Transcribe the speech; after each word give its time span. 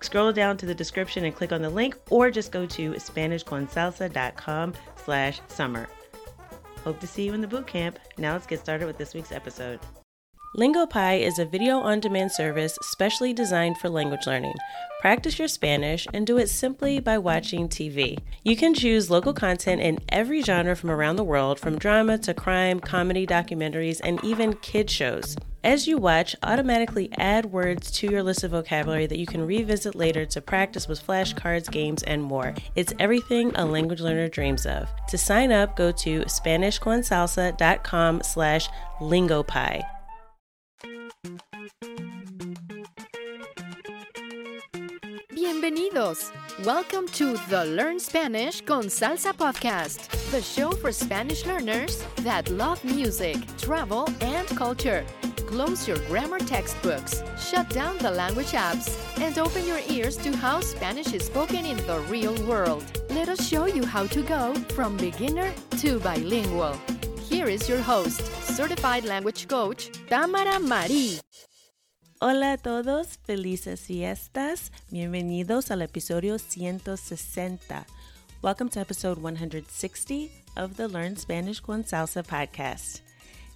scroll 0.00 0.32
down 0.32 0.56
to 0.58 0.66
the 0.66 0.74
description 0.74 1.24
and 1.24 1.34
click 1.34 1.52
on 1.52 1.62
the 1.62 1.70
link 1.70 1.96
or 2.10 2.30
just 2.30 2.52
go 2.52 2.66
to 2.66 2.92
SpanishConsalsa.com 2.92 4.74
slash 5.04 5.40
summer. 5.48 5.88
Hope 6.84 7.00
to 7.00 7.06
see 7.06 7.24
you 7.24 7.34
in 7.34 7.40
the 7.40 7.48
boot 7.48 7.66
camp. 7.66 7.98
Now 8.16 8.32
let's 8.32 8.46
get 8.46 8.60
started 8.60 8.86
with 8.86 8.96
this 8.98 9.14
week's 9.14 9.32
episode. 9.32 9.80
LingoPie 10.56 11.20
is 11.20 11.38
a 11.38 11.44
video 11.44 11.78
on 11.78 12.00
demand 12.00 12.32
service 12.32 12.76
specially 12.82 13.32
designed 13.32 13.78
for 13.78 13.88
language 13.88 14.26
learning. 14.26 14.56
Practice 15.00 15.38
your 15.38 15.46
Spanish 15.46 16.08
and 16.12 16.26
do 16.26 16.38
it 16.38 16.48
simply 16.48 16.98
by 16.98 17.18
watching 17.18 17.68
TV. 17.68 18.18
You 18.42 18.56
can 18.56 18.74
choose 18.74 19.10
local 19.10 19.32
content 19.32 19.80
in 19.80 20.00
every 20.08 20.42
genre 20.42 20.74
from 20.74 20.90
around 20.90 21.16
the 21.16 21.24
world, 21.24 21.60
from 21.60 21.78
drama 21.78 22.18
to 22.18 22.34
crime, 22.34 22.80
comedy, 22.80 23.28
documentaries, 23.28 24.00
and 24.02 24.22
even 24.24 24.54
kid 24.54 24.90
shows. 24.90 25.36
As 25.62 25.86
you 25.86 25.98
watch, 25.98 26.34
automatically 26.42 27.10
add 27.16 27.46
words 27.46 27.92
to 27.92 28.10
your 28.10 28.24
list 28.24 28.42
of 28.42 28.50
vocabulary 28.50 29.06
that 29.06 29.20
you 29.20 29.26
can 29.26 29.46
revisit 29.46 29.94
later 29.94 30.26
to 30.26 30.40
practice 30.40 30.88
with 30.88 31.06
flashcards, 31.06 31.70
games, 31.70 32.02
and 32.02 32.24
more. 32.24 32.56
It's 32.74 32.94
everything 32.98 33.52
a 33.54 33.64
language 33.64 34.00
learner 34.00 34.28
dreams 34.28 34.66
of. 34.66 34.88
To 35.10 35.16
sign 35.16 35.52
up, 35.52 35.76
go 35.76 35.92
to 35.92 36.22
SpanishConsalsa.com 36.22 38.22
slash 38.24 38.68
lingopie. 39.00 39.84
Bienvenidos. 45.60 46.32
Welcome 46.64 47.06
to 47.08 47.36
the 47.50 47.66
Learn 47.66 48.00
Spanish 48.00 48.62
con 48.62 48.84
Salsa 48.84 49.34
podcast, 49.34 50.08
the 50.30 50.40
show 50.40 50.70
for 50.70 50.90
Spanish 50.90 51.44
learners 51.44 52.02
that 52.22 52.48
love 52.48 52.82
music, 52.82 53.36
travel, 53.58 54.08
and 54.22 54.48
culture. 54.56 55.04
Close 55.46 55.86
your 55.86 55.98
grammar 56.06 56.38
textbooks, 56.38 57.22
shut 57.38 57.68
down 57.68 57.98
the 57.98 58.10
language 58.10 58.52
apps, 58.52 58.96
and 59.20 59.36
open 59.38 59.66
your 59.66 59.80
ears 59.90 60.16
to 60.16 60.34
how 60.34 60.60
Spanish 60.60 61.12
is 61.12 61.26
spoken 61.26 61.66
in 61.66 61.76
the 61.86 62.00
real 62.08 62.34
world. 62.46 62.82
Let 63.10 63.28
us 63.28 63.46
show 63.46 63.66
you 63.66 63.84
how 63.84 64.06
to 64.06 64.22
go 64.22 64.54
from 64.74 64.96
beginner 64.96 65.52
to 65.82 66.00
bilingual. 66.00 66.74
Here 67.28 67.48
is 67.48 67.68
your 67.68 67.82
host, 67.82 68.22
certified 68.46 69.04
language 69.04 69.46
coach, 69.46 69.90
Tamara 70.08 70.58
Marie. 70.58 71.20
Hola 72.22 72.52
a 72.52 72.58
todos, 72.58 73.18
felices 73.24 73.80
fiestas. 73.86 74.70
Bienvenidos 74.90 75.70
al 75.70 75.80
episodio 75.80 76.36
160. 76.38 77.86
Welcome 78.42 78.68
to 78.68 78.80
episode 78.80 79.16
160 79.16 80.30
of 80.54 80.76
the 80.76 80.86
Learn 80.86 81.16
Spanish 81.16 81.60
con 81.60 81.82
Salsa 81.82 82.22
podcast 82.22 83.00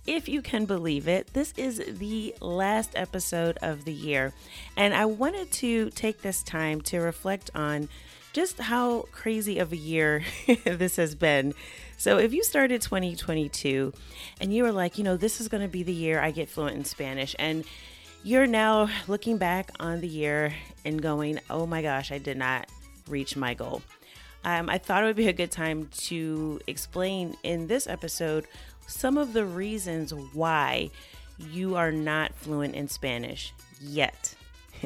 if 0.06 0.28
you 0.28 0.42
can 0.42 0.66
believe 0.66 1.08
it, 1.08 1.32
this 1.32 1.54
is 1.56 1.82
the 1.98 2.34
last 2.40 2.90
episode 2.94 3.56
of 3.62 3.84
the 3.84 3.92
year. 3.92 4.32
And 4.76 4.92
I 4.94 5.06
wanted 5.06 5.50
to 5.52 5.90
take 5.90 6.22
this 6.22 6.42
time 6.42 6.80
to 6.82 7.00
reflect 7.00 7.50
on 7.54 7.88
just 8.32 8.58
how 8.58 9.06
crazy 9.12 9.58
of 9.58 9.72
a 9.72 9.76
year 9.76 10.24
this 10.64 10.96
has 10.96 11.14
been. 11.14 11.54
So, 11.96 12.18
if 12.18 12.34
you 12.34 12.42
started 12.42 12.82
2022 12.82 13.92
and 14.40 14.52
you 14.52 14.64
were 14.64 14.72
like, 14.72 14.98
you 14.98 15.04
know, 15.04 15.16
this 15.16 15.40
is 15.40 15.48
going 15.48 15.62
to 15.62 15.68
be 15.68 15.82
the 15.82 15.92
year 15.92 16.20
I 16.20 16.32
get 16.32 16.50
fluent 16.50 16.76
in 16.76 16.84
Spanish, 16.84 17.34
and 17.38 17.64
you're 18.24 18.46
now 18.46 18.88
looking 19.06 19.36
back 19.36 19.70
on 19.78 20.00
the 20.00 20.08
year 20.08 20.54
and 20.86 21.00
going, 21.00 21.38
oh 21.50 21.66
my 21.66 21.82
gosh, 21.82 22.10
I 22.10 22.16
did 22.16 22.38
not 22.38 22.68
reach 23.06 23.36
my 23.36 23.52
goal. 23.52 23.82
Um, 24.44 24.70
I 24.70 24.78
thought 24.78 25.02
it 25.02 25.06
would 25.06 25.16
be 25.16 25.28
a 25.28 25.32
good 25.32 25.50
time 25.50 25.88
to 26.04 26.58
explain 26.66 27.36
in 27.42 27.66
this 27.66 27.86
episode 27.86 28.46
some 28.86 29.18
of 29.18 29.34
the 29.34 29.44
reasons 29.44 30.12
why 30.32 30.90
you 31.38 31.76
are 31.76 31.92
not 31.92 32.34
fluent 32.34 32.74
in 32.74 32.88
Spanish 32.88 33.52
yet. 33.78 34.34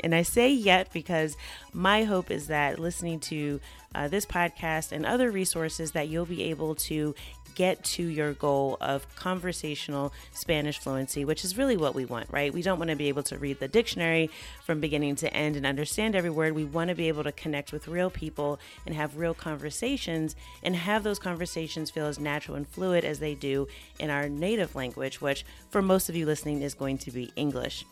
And 0.03 0.15
I 0.15 0.23
say 0.23 0.51
yet 0.51 0.93
because 0.93 1.37
my 1.73 2.05
hope 2.05 2.31
is 2.31 2.49
that 2.49 2.79
listening 2.79 3.21
to 3.21 3.61
uh, 3.95 4.09
this 4.09 4.27
podcast 4.27 4.93
and 4.93 5.07
other 5.07 5.31
resources 5.31 5.93
that 5.93 6.09
you'll 6.09 6.27
be 6.27 6.45
able 6.45 6.75
to 6.75 7.15
get 7.59 7.83
to 7.83 8.05
your 8.05 8.33
goal 8.35 8.77
of 8.81 9.05
conversational 9.17 10.13
Spanish 10.31 10.79
fluency, 10.79 11.25
which 11.25 11.45
is 11.45 11.59
really 11.59 11.77
what 11.77 11.93
we 11.93 12.05
want, 12.05 12.29
right? 12.31 12.55
We 12.55 12.63
don't 12.63 12.79
want 12.79 12.91
to 12.91 12.97
be 12.97 13.09
able 13.09 13.25
to 13.25 13.37
read 13.37 13.59
the 13.59 13.67
dictionary 13.67 14.31
from 14.65 14.79
beginning 14.79 15.17
to 15.17 15.35
end 15.35 15.57
and 15.57 15.67
understand 15.67 16.15
every 16.15 16.31
word. 16.31 16.55
We 16.55 16.63
want 16.63 16.91
to 16.91 16.95
be 16.95 17.09
able 17.09 17.25
to 17.25 17.33
connect 17.33 17.73
with 17.73 17.89
real 17.89 18.11
people 18.11 18.61
and 18.87 18.95
have 18.95 19.17
real 19.17 19.35
conversations 19.35 20.37
and 20.63 20.77
have 20.77 21.03
those 21.03 21.19
conversations 21.19 21.91
feel 21.91 22.07
as 22.07 22.21
natural 22.21 22.57
and 22.57 22.69
fluid 22.69 23.05
as 23.05 23.19
they 23.19 23.35
do 23.35 23.67
in 23.99 24.09
our 24.09 24.29
native 24.29 24.77
language, 24.77 25.21
which 25.21 25.45
for 25.69 25.83
most 25.83 26.09
of 26.09 26.15
you 26.15 26.27
listening 26.27 26.63
is 26.63 26.75
going 26.75 26.97
to 26.99 27.11
be 27.11 27.33
English. 27.35 27.85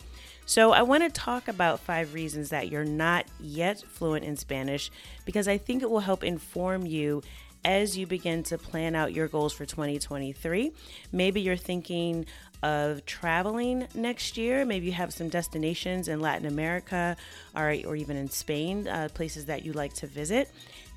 So, 0.45 0.71
I 0.71 0.81
want 0.83 1.03
to 1.03 1.09
talk 1.09 1.49
about 1.49 1.81
five 1.81 2.13
reasons 2.13 2.51
that 2.51 2.69
you're 2.69 2.85
not 2.85 3.25
yet 3.37 3.81
fluent 3.81 4.23
in 4.23 4.37
Spanish 4.37 4.89
because 5.25 5.45
I 5.45 5.57
think 5.57 5.83
it 5.83 5.89
will 5.89 5.99
help 5.99 6.23
inform 6.23 6.85
you 6.85 7.21
as 7.67 7.97
you 7.97 8.07
begin 8.07 8.43
to 8.43 8.57
plan 8.57 8.95
out 8.95 9.11
your 9.13 9.27
goals 9.27 9.51
for 9.51 9.65
2023. 9.65 10.71
Maybe 11.11 11.41
you're 11.41 11.57
thinking 11.57 12.25
of 12.63 13.05
traveling 13.05 13.85
next 13.93 14.37
year. 14.37 14.63
Maybe 14.63 14.85
you 14.85 14.93
have 14.93 15.13
some 15.13 15.27
destinations 15.27 16.07
in 16.07 16.21
Latin 16.21 16.47
America 16.47 17.17
or, 17.53 17.75
or 17.85 17.97
even 17.97 18.15
in 18.15 18.29
Spain, 18.29 18.87
uh, 18.87 19.09
places 19.13 19.45
that 19.47 19.65
you 19.65 19.73
like 19.73 19.93
to 19.95 20.07
visit. 20.07 20.49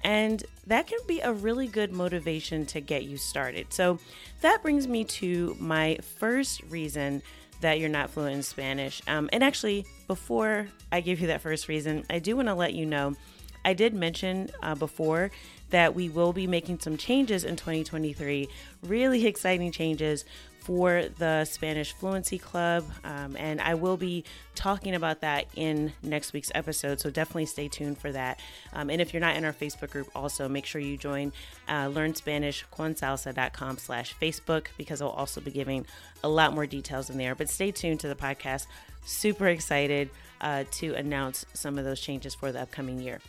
And 0.04 0.42
that 0.68 0.86
can 0.86 1.00
be 1.08 1.18
a 1.20 1.32
really 1.32 1.66
good 1.66 1.92
motivation 1.92 2.64
to 2.66 2.80
get 2.80 3.02
you 3.02 3.16
started. 3.16 3.72
So 3.72 3.98
that 4.40 4.62
brings 4.62 4.86
me 4.86 5.02
to 5.04 5.56
my 5.58 5.98
first 6.18 6.62
reason 6.70 7.20
that 7.62 7.80
you're 7.80 7.88
not 7.88 8.10
fluent 8.10 8.36
in 8.36 8.42
Spanish. 8.44 9.02
Um, 9.08 9.28
and 9.32 9.42
actually, 9.42 9.86
before 10.06 10.68
I 10.92 11.00
give 11.00 11.20
you 11.20 11.26
that 11.26 11.40
first 11.40 11.66
reason, 11.66 12.06
I 12.08 12.20
do 12.20 12.36
want 12.36 12.46
to 12.46 12.54
let 12.54 12.74
you 12.74 12.86
know 12.86 13.16
I 13.64 13.74
did 13.74 13.94
mention 13.94 14.50
uh, 14.62 14.74
before 14.74 15.30
that 15.70 15.94
we 15.94 16.08
will 16.08 16.32
be 16.32 16.46
making 16.46 16.80
some 16.80 16.96
changes 16.96 17.44
in 17.44 17.56
2023, 17.56 18.48
really 18.82 19.26
exciting 19.26 19.72
changes 19.72 20.24
for 20.60 21.04
the 21.18 21.44
Spanish 21.46 21.92
Fluency 21.94 22.38
Club. 22.38 22.84
Um, 23.02 23.34
and 23.36 23.60
I 23.60 23.74
will 23.74 23.96
be 23.96 24.24
talking 24.54 24.94
about 24.94 25.22
that 25.22 25.46
in 25.56 25.92
next 26.02 26.32
week's 26.32 26.52
episode. 26.54 27.00
So 27.00 27.10
definitely 27.10 27.46
stay 27.46 27.68
tuned 27.68 27.98
for 27.98 28.12
that. 28.12 28.40
Um, 28.72 28.90
and 28.90 29.00
if 29.00 29.12
you're 29.12 29.20
not 29.20 29.36
in 29.36 29.44
our 29.44 29.52
Facebook 29.52 29.90
group, 29.90 30.08
also 30.14 30.48
make 30.48 30.66
sure 30.66 30.80
you 30.80 30.96
join 30.96 31.32
uh, 31.66 31.86
learnspanishconsalsa.com 31.86 33.78
slash 33.78 34.14
Facebook 34.20 34.66
because 34.76 35.00
I'll 35.00 35.08
also 35.08 35.40
be 35.40 35.50
giving 35.50 35.86
a 36.22 36.28
lot 36.28 36.54
more 36.54 36.66
details 36.66 37.10
in 37.10 37.18
there. 37.18 37.34
But 37.34 37.48
stay 37.48 37.72
tuned 37.72 38.00
to 38.00 38.08
the 38.08 38.14
podcast. 38.14 38.66
Super 39.04 39.48
excited 39.48 40.10
uh, 40.40 40.64
to 40.72 40.94
announce 40.94 41.46
some 41.54 41.78
of 41.78 41.84
those 41.84 42.00
changes 42.00 42.34
for 42.34 42.52
the 42.52 42.60
upcoming 42.60 43.00
year. 43.00 43.20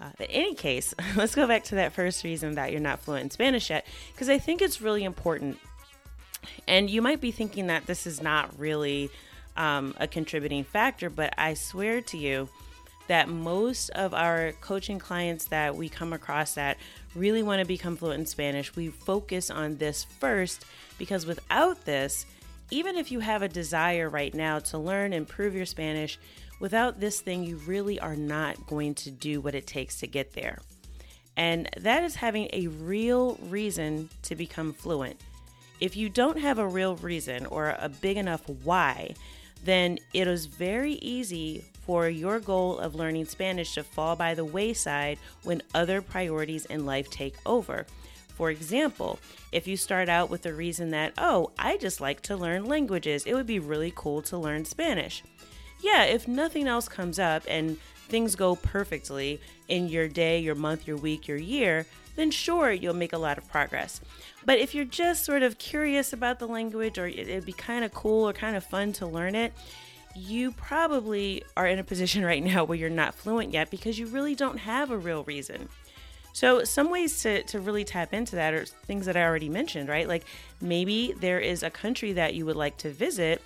Uh, 0.00 0.10
in 0.20 0.26
any 0.26 0.54
case, 0.54 0.94
let's 1.16 1.34
go 1.34 1.46
back 1.46 1.64
to 1.64 1.76
that 1.76 1.92
first 1.92 2.24
reason 2.24 2.54
that 2.54 2.72
you're 2.72 2.80
not 2.80 3.00
fluent 3.00 3.24
in 3.24 3.30
Spanish 3.30 3.70
yet, 3.70 3.86
because 4.12 4.28
I 4.28 4.38
think 4.38 4.62
it's 4.62 4.80
really 4.80 5.04
important. 5.04 5.58
And 6.68 6.88
you 6.88 7.02
might 7.02 7.20
be 7.20 7.30
thinking 7.30 7.68
that 7.68 7.86
this 7.86 8.06
is 8.06 8.22
not 8.22 8.58
really 8.58 9.10
um, 9.56 9.94
a 9.98 10.06
contributing 10.06 10.64
factor, 10.64 11.10
but 11.10 11.34
I 11.38 11.54
swear 11.54 12.00
to 12.02 12.18
you 12.18 12.48
that 13.08 13.28
most 13.28 13.88
of 13.90 14.14
our 14.14 14.52
coaching 14.60 14.98
clients 14.98 15.46
that 15.46 15.76
we 15.76 15.88
come 15.88 16.12
across 16.12 16.54
that 16.54 16.76
really 17.14 17.42
want 17.42 17.60
to 17.60 17.66
become 17.66 17.96
fluent 17.96 18.20
in 18.20 18.26
Spanish, 18.26 18.74
we 18.74 18.88
focus 18.88 19.50
on 19.50 19.76
this 19.76 20.04
first 20.04 20.64
because 20.98 21.24
without 21.24 21.84
this, 21.84 22.26
even 22.70 22.96
if 22.96 23.12
you 23.12 23.20
have 23.20 23.42
a 23.42 23.48
desire 23.48 24.10
right 24.10 24.34
now 24.34 24.58
to 24.58 24.78
learn, 24.78 25.12
improve 25.12 25.54
your 25.54 25.66
Spanish, 25.66 26.18
without 26.60 27.00
this 27.00 27.20
thing, 27.20 27.44
you 27.44 27.56
really 27.58 27.98
are 28.00 28.16
not 28.16 28.66
going 28.66 28.94
to 28.94 29.10
do 29.10 29.40
what 29.40 29.54
it 29.54 29.66
takes 29.66 30.00
to 30.00 30.06
get 30.06 30.32
there. 30.32 30.58
And 31.36 31.68
that 31.76 32.02
is 32.02 32.16
having 32.16 32.48
a 32.52 32.68
real 32.68 33.38
reason 33.42 34.08
to 34.22 34.34
become 34.34 34.72
fluent. 34.72 35.20
If 35.80 35.96
you 35.96 36.08
don't 36.08 36.38
have 36.38 36.58
a 36.58 36.66
real 36.66 36.96
reason 36.96 37.44
or 37.46 37.76
a 37.78 37.88
big 37.88 38.16
enough 38.16 38.48
why, 38.64 39.14
then 39.64 39.98
it 40.14 40.26
is 40.26 40.46
very 40.46 40.94
easy 40.94 41.64
for 41.84 42.08
your 42.08 42.40
goal 42.40 42.78
of 42.78 42.94
learning 42.94 43.26
Spanish 43.26 43.74
to 43.74 43.84
fall 43.84 44.16
by 44.16 44.34
the 44.34 44.44
wayside 44.44 45.18
when 45.44 45.62
other 45.74 46.00
priorities 46.00 46.66
in 46.66 46.86
life 46.86 47.10
take 47.10 47.36
over. 47.44 47.86
For 48.34 48.50
example, 48.50 49.18
if 49.52 49.66
you 49.66 49.76
start 49.76 50.08
out 50.08 50.28
with 50.28 50.42
the 50.42 50.52
reason 50.52 50.90
that, 50.90 51.14
oh, 51.16 51.52
I 51.58 51.76
just 51.76 52.00
like 52.00 52.20
to 52.22 52.36
learn 52.36 52.64
languages, 52.64 53.24
it 53.24 53.34
would 53.34 53.46
be 53.46 53.58
really 53.58 53.92
cool 53.94 54.20
to 54.22 54.36
learn 54.36 54.64
Spanish. 54.64 55.22
Yeah, 55.80 56.04
if 56.04 56.26
nothing 56.26 56.66
else 56.66 56.88
comes 56.88 57.18
up 57.18 57.42
and 57.48 57.78
things 58.08 58.34
go 58.34 58.56
perfectly 58.56 59.40
in 59.68 59.88
your 59.88 60.08
day, 60.08 60.38
your 60.38 60.54
month, 60.54 60.86
your 60.86 60.96
week, 60.96 61.28
your 61.28 61.36
year, 61.36 61.86
then 62.14 62.30
sure, 62.30 62.72
you'll 62.72 62.94
make 62.94 63.12
a 63.12 63.18
lot 63.18 63.38
of 63.38 63.48
progress. 63.48 64.00
But 64.44 64.58
if 64.58 64.74
you're 64.74 64.84
just 64.84 65.24
sort 65.24 65.42
of 65.42 65.58
curious 65.58 66.12
about 66.12 66.38
the 66.38 66.46
language 66.46 66.98
or 66.98 67.06
it'd 67.06 67.44
be 67.44 67.52
kind 67.52 67.84
of 67.84 67.92
cool 67.92 68.28
or 68.28 68.32
kind 68.32 68.56
of 68.56 68.64
fun 68.64 68.92
to 68.94 69.06
learn 69.06 69.34
it, 69.34 69.52
you 70.14 70.52
probably 70.52 71.44
are 71.56 71.66
in 71.66 71.78
a 71.78 71.84
position 71.84 72.24
right 72.32 72.42
now 72.42 72.64
where 72.64 72.78
you're 72.78 72.88
not 72.88 73.14
fluent 73.14 73.52
yet 73.52 73.70
because 73.70 73.98
you 73.98 74.06
really 74.06 74.34
don't 74.34 74.58
have 74.58 74.90
a 74.90 74.98
real 74.98 75.24
reason. 75.24 75.68
So, 76.32 76.64
some 76.64 76.90
ways 76.90 77.22
to, 77.22 77.42
to 77.44 77.60
really 77.60 77.84
tap 77.84 78.12
into 78.12 78.36
that 78.36 78.52
are 78.52 78.66
things 78.66 79.06
that 79.06 79.16
I 79.16 79.24
already 79.24 79.48
mentioned, 79.48 79.88
right? 79.88 80.06
Like 80.06 80.26
maybe 80.60 81.14
there 81.18 81.40
is 81.40 81.62
a 81.62 81.70
country 81.70 82.12
that 82.12 82.34
you 82.34 82.44
would 82.44 82.56
like 82.56 82.76
to 82.78 82.90
visit 82.90 83.40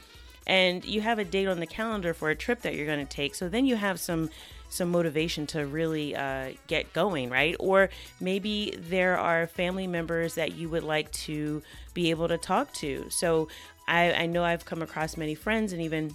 and 0.51 0.85
you 0.85 1.01
have 1.01 1.21
a 1.21 1.25
date 1.25 1.47
on 1.47 1.61
the 1.61 1.67
calendar 1.67 2.13
for 2.13 2.29
a 2.31 2.35
trip 2.35 2.63
that 2.63 2.75
you're 2.75 2.85
going 2.85 3.07
to 3.07 3.17
take. 3.17 3.37
So 3.37 3.49
then 3.49 3.65
you 3.65 3.77
have 3.77 4.01
some 4.01 4.29
some 4.69 4.91
motivation 4.91 5.47
to 5.49 5.67
really 5.67 6.15
uh, 6.15 6.51
get 6.69 6.93
going, 6.93 7.29
right? 7.29 7.57
Or 7.59 7.91
maybe 8.21 8.77
there 8.79 9.19
are 9.19 9.49
family 9.49 9.87
members 9.87 10.35
that 10.35 10.55
you 10.55 10.69
would 10.69 10.85
like 10.85 11.11
to 11.13 11.61
be 11.93 12.11
able 12.11 12.29
to 12.29 12.39
talk 12.39 12.73
to. 12.75 13.05
So 13.11 13.49
I, 13.89 14.13
I 14.13 14.27
know 14.27 14.45
I've 14.45 14.65
come 14.65 14.81
across 14.81 15.17
many 15.17 15.35
friends 15.35 15.73
and 15.73 15.83
even 15.83 16.15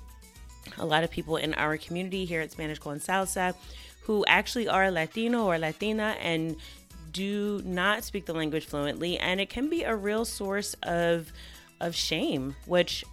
a 0.77 0.85
lot 0.85 1.03
of 1.03 1.11
people 1.11 1.35
in 1.35 1.53
our 1.55 1.75
community 1.77 2.23
here 2.23 2.39
at 2.39 2.51
Spanish 2.51 2.79
con 2.79 2.99
Salsa 2.99 3.55
who 4.03 4.23
actually 4.25 4.67
are 4.69 4.89
Latino 4.91 5.45
or 5.45 5.57
Latina 5.57 6.15
and 6.21 6.55
do 7.11 7.61
not 7.65 8.03
speak 8.03 8.25
the 8.25 8.33
language 8.33 8.65
fluently, 8.65 9.17
and 9.17 9.39
it 9.39 9.49
can 9.49 9.69
be 9.69 9.83
a 9.83 9.95
real 9.95 10.25
source 10.25 10.75
of 10.83 11.31
of 11.81 11.93
shame, 11.93 12.55
which 12.65 13.03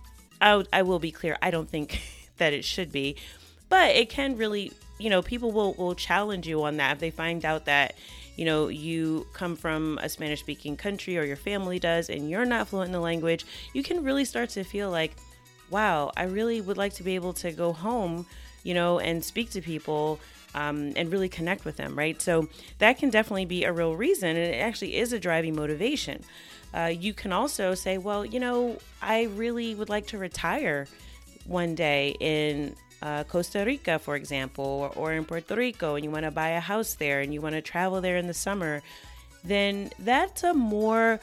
I, 0.43 0.65
I 0.73 0.83
will 0.83 0.99
be 0.99 1.11
clear, 1.13 1.39
I 1.41 1.51
don't 1.51 1.71
think 1.71 2.03
that 2.37 2.53
it 2.53 2.65
should 2.65 2.93
be, 2.93 3.17
but 3.71 3.97
it 3.97 4.11
can 4.11 4.37
really 4.37 4.73
you 5.03 5.11
know, 5.11 5.21
people 5.21 5.51
will, 5.51 5.75
will 5.75 5.97
challenge 5.97 6.47
you 6.47 6.63
on 6.63 6.77
that 6.77 6.93
if 6.93 6.99
they 7.01 7.11
find 7.11 7.45
out 7.45 7.65
that, 7.65 7.95
you 8.37 8.45
know, 8.45 8.69
you 8.69 9.27
come 9.33 9.57
from 9.57 9.99
a 10.01 10.09
Spanish 10.09 10.41
speaking 10.41 10.77
country 10.77 11.19
or 11.19 11.25
your 11.25 11.37
family 11.37 11.81
does 11.81 12.09
and 12.09 12.31
you're 12.31 12.45
not 12.45 12.69
fluent 12.69 12.87
in 12.87 12.93
the 12.93 13.01
language, 13.01 13.45
you 13.75 13.83
can 13.83 14.05
really 14.05 14.25
start 14.25 14.51
to 14.51 14.63
feel 14.63 14.91
like, 14.91 15.17
wow, 15.71 16.13
I 16.17 16.25
really 16.25 16.61
would 16.61 16.77
like 16.77 16.95
to 16.95 17.03
be 17.03 17.17
able 17.17 17.33
to 17.35 17.51
go 17.51 17.73
home, 17.73 18.27
you 18.63 18.75
know, 18.75 19.01
and 19.01 19.25
speak 19.25 19.51
to 19.51 19.61
people 19.61 20.21
um, 20.55 20.93
and 20.97 21.11
really 21.11 21.29
connect 21.29 21.65
with 21.65 21.77
them, 21.77 21.97
right? 21.97 22.21
So 22.21 22.49
that 22.79 22.99
can 22.99 23.11
definitely 23.11 23.47
be 23.47 23.65
a 23.65 23.73
real 23.73 23.97
reason, 23.97 24.31
and 24.31 24.55
it 24.55 24.59
actually 24.59 24.97
is 24.97 25.13
a 25.13 25.19
driving 25.19 25.57
motivation. 25.57 26.23
Uh, 26.75 26.93
you 26.99 27.13
can 27.13 27.33
also 27.33 27.75
say, 27.75 27.99
well, 27.99 28.25
you 28.25 28.41
know, 28.41 28.79
I 29.01 29.25
really 29.25 29.75
would 29.75 29.89
like 29.89 30.07
to 30.09 30.19
retire 30.19 30.87
one 31.47 31.75
day 31.75 32.17
in 32.21 32.75
uh, 33.03 33.25
Costa 33.25 33.65
Rica, 33.65 33.99
for 33.99 34.17
example, 34.17 34.65
or, 34.65 35.11
or 35.11 35.13
in 35.13 35.25
Puerto 35.25 35.57
Rico, 35.57 35.97
and 35.97 36.05
you 36.05 36.11
want 36.11 36.25
to 36.25 36.31
buy 36.31 36.51
a 36.51 36.61
house 36.61 36.95
there 36.95 37.21
and 37.21 37.35
you 37.35 37.41
want 37.41 37.55
to 37.55 37.61
travel 37.61 38.01
there 38.01 38.17
in 38.17 38.27
the 38.27 38.35
summer, 38.35 38.83
then 39.45 39.91
that's 39.99 40.45
a 40.45 40.55
more 40.55 41.21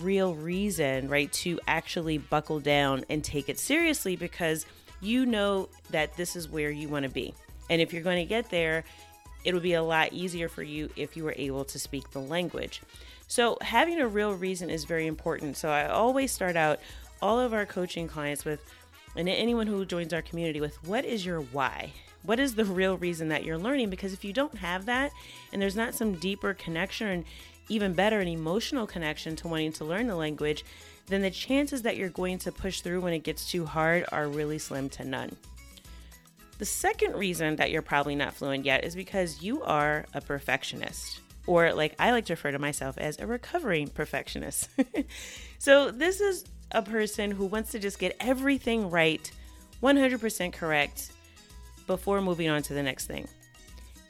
real 0.00 0.34
reason, 0.34 1.08
right, 1.08 1.32
to 1.32 1.58
actually 1.66 2.18
buckle 2.18 2.60
down 2.60 3.04
and 3.08 3.24
take 3.24 3.48
it 3.48 3.58
seriously 3.58 4.16
because 4.16 4.66
you 5.00 5.26
know 5.26 5.68
that 5.90 6.16
this 6.16 6.36
is 6.36 6.48
where 6.48 6.70
you 6.70 6.88
want 6.88 7.04
to 7.04 7.10
be. 7.10 7.34
And 7.70 7.80
if 7.80 7.92
you're 7.92 8.02
going 8.02 8.18
to 8.18 8.28
get 8.28 8.50
there, 8.50 8.84
it'll 9.44 9.60
be 9.60 9.74
a 9.74 9.82
lot 9.82 10.12
easier 10.12 10.48
for 10.48 10.62
you 10.62 10.90
if 10.96 11.16
you 11.16 11.24
were 11.24 11.34
able 11.36 11.64
to 11.66 11.78
speak 11.78 12.10
the 12.10 12.20
language. 12.20 12.82
So, 13.26 13.56
having 13.62 14.00
a 14.00 14.06
real 14.06 14.34
reason 14.34 14.70
is 14.70 14.84
very 14.84 15.06
important. 15.06 15.56
So, 15.56 15.70
I 15.70 15.88
always 15.88 16.30
start 16.30 16.56
out 16.56 16.80
all 17.22 17.40
of 17.40 17.54
our 17.54 17.64
coaching 17.64 18.06
clients 18.06 18.44
with 18.44 18.60
and 19.16 19.28
anyone 19.28 19.66
who 19.66 19.84
joins 19.84 20.12
our 20.12 20.22
community 20.22 20.60
with 20.60 20.82
what 20.86 21.04
is 21.04 21.24
your 21.24 21.40
why? 21.40 21.92
What 22.22 22.40
is 22.40 22.54
the 22.54 22.64
real 22.64 22.96
reason 22.96 23.28
that 23.28 23.44
you're 23.44 23.58
learning? 23.58 23.90
Because 23.90 24.12
if 24.12 24.24
you 24.24 24.32
don't 24.32 24.56
have 24.58 24.86
that 24.86 25.12
and 25.52 25.60
there's 25.60 25.76
not 25.76 25.94
some 25.94 26.14
deeper 26.14 26.54
connection 26.54 27.06
and 27.06 27.24
even 27.68 27.92
better, 27.92 28.20
an 28.20 28.28
emotional 28.28 28.86
connection 28.86 29.36
to 29.36 29.48
wanting 29.48 29.72
to 29.72 29.84
learn 29.84 30.06
the 30.06 30.16
language, 30.16 30.64
then 31.06 31.22
the 31.22 31.30
chances 31.30 31.82
that 31.82 31.96
you're 31.96 32.08
going 32.08 32.38
to 32.38 32.52
push 32.52 32.80
through 32.80 33.00
when 33.00 33.12
it 33.12 33.22
gets 33.22 33.50
too 33.50 33.66
hard 33.66 34.04
are 34.10 34.26
really 34.26 34.58
slim 34.58 34.88
to 34.88 35.04
none. 35.04 35.36
The 36.64 36.70
second 36.70 37.16
reason 37.16 37.56
that 37.56 37.70
you're 37.70 37.82
probably 37.82 38.14
not 38.14 38.32
fluent 38.32 38.64
yet 38.64 38.84
is 38.84 38.96
because 38.96 39.42
you 39.42 39.62
are 39.64 40.06
a 40.14 40.22
perfectionist, 40.22 41.20
or 41.46 41.74
like 41.74 41.94
I 41.98 42.10
like 42.10 42.24
to 42.24 42.32
refer 42.32 42.52
to 42.52 42.58
myself 42.58 42.96
as 42.96 43.18
a 43.18 43.26
recovering 43.26 43.88
perfectionist. 43.88 44.70
so, 45.58 45.90
this 45.90 46.22
is 46.22 46.46
a 46.70 46.80
person 46.80 47.30
who 47.32 47.44
wants 47.44 47.72
to 47.72 47.78
just 47.78 47.98
get 47.98 48.16
everything 48.18 48.88
right, 48.88 49.30
100% 49.82 50.54
correct, 50.54 51.12
before 51.86 52.22
moving 52.22 52.48
on 52.48 52.62
to 52.62 52.72
the 52.72 52.82
next 52.82 53.08
thing. 53.08 53.28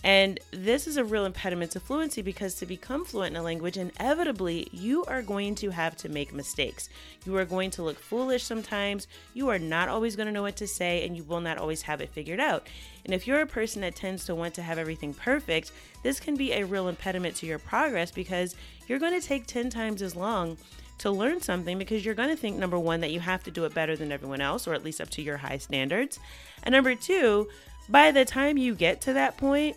And 0.05 0.39
this 0.51 0.87
is 0.87 0.99
a 0.99 1.05
real 1.05 1.25
impediment 1.25 1.71
to 1.71 1.81
fluency 1.81 2.21
because 2.21 2.55
to 2.57 2.67
become 2.67 3.07
fluent 3.07 3.35
in 3.35 3.41
a 3.41 3.43
language, 3.43 3.79
inevitably, 3.79 4.69
you 4.71 5.03
are 5.07 5.23
going 5.23 5.55
to 5.57 5.71
have 5.71 5.97
to 5.97 6.11
make 6.11 6.35
mistakes. 6.35 6.91
You 7.25 7.35
are 7.39 7.47
going 7.47 7.71
to 7.71 7.83
look 7.83 7.99
foolish 7.99 8.43
sometimes. 8.43 9.09
You 9.33 9.49
are 9.49 9.59
not 9.59 9.89
always 9.89 10.15
going 10.15 10.27
to 10.27 10.33
know 10.33 10.43
what 10.43 10.57
to 10.57 10.67
say, 10.67 11.07
and 11.07 11.17
you 11.17 11.25
will 11.25 11.41
not 11.41 11.57
always 11.57 11.81
have 11.83 12.03
it 12.03 12.11
figured 12.11 12.39
out. 12.39 12.69
And 13.07 13.15
if 13.15 13.27
you're 13.27 13.41
a 13.41 13.47
person 13.47 13.81
that 13.81 13.97
tends 13.97 14.27
to 14.27 14.35
want 14.35 14.53
to 14.55 14.63
have 14.63 14.77
everything 14.77 15.15
perfect, 15.15 15.73
this 16.03 16.21
can 16.21 16.37
be 16.37 16.53
a 16.53 16.67
real 16.67 16.89
impediment 16.89 17.37
to 17.37 17.47
your 17.47 17.59
progress 17.59 18.11
because 18.11 18.57
you're 18.87 18.99
going 18.99 19.19
to 19.19 19.27
take 19.27 19.47
10 19.47 19.71
times 19.71 20.03
as 20.03 20.15
long 20.15 20.59
to 20.99 21.11
learn 21.11 21.41
something 21.41 21.79
because 21.79 22.05
you're 22.05 22.15
going 22.15 22.29
to 22.29 22.37
think 22.37 22.59
number 22.59 22.79
one 22.79 23.01
that 23.01 23.11
you 23.11 23.21
have 23.21 23.43
to 23.45 23.51
do 23.51 23.65
it 23.65 23.73
better 23.73 23.97
than 23.97 24.13
everyone 24.13 24.43
else 24.43 24.67
or 24.67 24.75
at 24.75 24.85
least 24.85 25.01
up 25.01 25.09
to 25.11 25.23
your 25.23 25.39
high 25.39 25.59
standards 25.59 26.21
and 26.63 26.73
number 26.73 26.95
two 26.95 27.49
by 27.89 28.13
the 28.13 28.25
time 28.25 28.57
you 28.57 28.77
get 28.77 29.01
to 29.01 29.13
that 29.13 29.37
point 29.37 29.77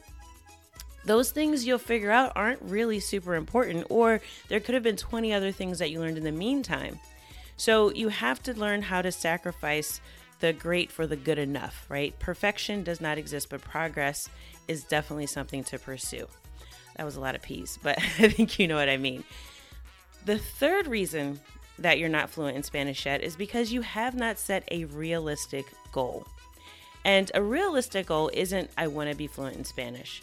those 1.07 1.31
things 1.31 1.65
you'll 1.65 1.77
figure 1.77 2.11
out 2.11 2.31
aren't 2.35 2.61
really 2.61 2.99
super 2.99 3.35
important 3.35 3.85
or 3.89 4.21
there 4.47 4.59
could 4.59 4.73
have 4.73 4.83
been 4.83 4.97
20 4.97 5.33
other 5.33 5.51
things 5.51 5.79
that 5.79 5.89
you 5.89 5.99
learned 5.99 6.17
in 6.17 6.23
the 6.23 6.31
meantime 6.31 6.99
so 7.55 7.91
you 7.91 8.09
have 8.09 8.41
to 8.43 8.53
learn 8.53 8.81
how 8.81 9.01
to 9.01 9.11
sacrifice 9.11 9.99
the 10.39 10.53
great 10.53 10.91
for 10.91 11.07
the 11.07 11.15
good 11.15 11.39
enough 11.39 11.85
right 11.89 12.17
perfection 12.19 12.83
does 12.83 13.01
not 13.01 13.17
exist 13.17 13.49
but 13.49 13.61
progress 13.61 14.29
is 14.67 14.83
definitely 14.83 15.25
something 15.25 15.63
to 15.63 15.79
pursue 15.79 16.27
that 16.95 17.05
was 17.05 17.15
a 17.15 17.19
lot 17.19 17.35
of 17.35 17.41
peas 17.41 17.79
but 17.81 17.97
i 18.19 18.29
think 18.29 18.59
you 18.59 18.67
know 18.67 18.75
what 18.75 18.89
i 18.89 18.97
mean 18.97 19.23
the 20.25 20.37
third 20.37 20.87
reason 20.87 21.39
that 21.79 21.99
you're 21.99 22.09
not 22.09 22.29
fluent 22.29 22.57
in 22.57 22.63
Spanish 22.63 23.05
yet 23.05 23.21
is 23.21 23.35
because 23.35 23.71
you 23.71 23.81
have 23.81 24.15
not 24.15 24.39
set 24.39 24.67
a 24.71 24.85
realistic 24.85 25.65
goal. 25.91 26.25
And 27.05 27.31
a 27.33 27.41
realistic 27.41 28.07
goal 28.07 28.29
isn't, 28.33 28.69
I 28.77 28.87
want 28.87 29.09
to 29.09 29.15
be 29.15 29.27
fluent 29.27 29.55
in 29.55 29.63
Spanish. 29.63 30.21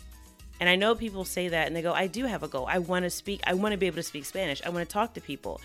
And 0.60 0.68
I 0.68 0.76
know 0.76 0.94
people 0.94 1.24
say 1.24 1.48
that 1.48 1.66
and 1.66 1.74
they 1.74 1.82
go, 1.82 1.92
I 1.92 2.06
do 2.06 2.24
have 2.24 2.42
a 2.42 2.48
goal. 2.48 2.66
I 2.68 2.78
want 2.78 3.04
to 3.04 3.10
speak, 3.10 3.40
I 3.46 3.54
want 3.54 3.72
to 3.72 3.78
be 3.78 3.86
able 3.86 3.96
to 3.96 4.02
speak 4.02 4.24
Spanish. 4.24 4.62
I 4.64 4.68
want 4.68 4.88
to 4.88 4.92
talk 4.92 5.14
to 5.14 5.20
people. 5.20 5.60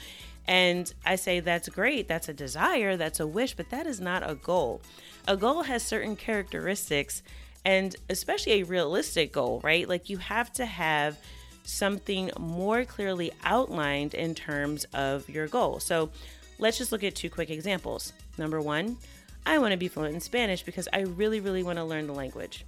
And 0.47 0.91
I 1.05 1.15
say 1.15 1.41
that's 1.41 1.69
great, 1.69 2.07
that's 2.07 2.27
a 2.27 2.33
desire, 2.33 2.97
that's 2.97 3.19
a 3.19 3.27
wish, 3.27 3.53
but 3.53 3.69
that 3.69 3.85
is 3.85 4.01
not 4.01 4.27
a 4.27 4.33
goal. 4.33 4.81
A 5.27 5.37
goal 5.37 5.61
has 5.63 5.83
certain 5.83 6.15
characteristics, 6.15 7.21
and 7.63 7.95
especially 8.09 8.53
a 8.53 8.63
realistic 8.63 9.31
goal, 9.31 9.61
right? 9.63 9.87
Like 9.87 10.09
you 10.09 10.17
have 10.17 10.51
to 10.53 10.65
have 10.65 11.19
something 11.63 12.31
more 12.39 12.83
clearly 12.83 13.31
outlined 13.43 14.15
in 14.15 14.33
terms 14.33 14.85
of 14.93 15.29
your 15.29 15.47
goal. 15.47 15.79
So 15.79 16.09
let's 16.57 16.79
just 16.79 16.91
look 16.91 17.03
at 17.03 17.13
two 17.13 17.29
quick 17.29 17.51
examples. 17.51 18.13
Number 18.39 18.59
one, 18.59 18.97
I 19.45 19.59
want 19.59 19.73
to 19.73 19.77
be 19.77 19.87
fluent 19.87 20.15
in 20.15 20.19
Spanish 20.19 20.63
because 20.63 20.87
I 20.91 21.01
really, 21.01 21.41
really 21.41 21.61
want 21.61 21.77
to 21.77 21.83
learn 21.83 22.07
the 22.07 22.13
language. 22.13 22.65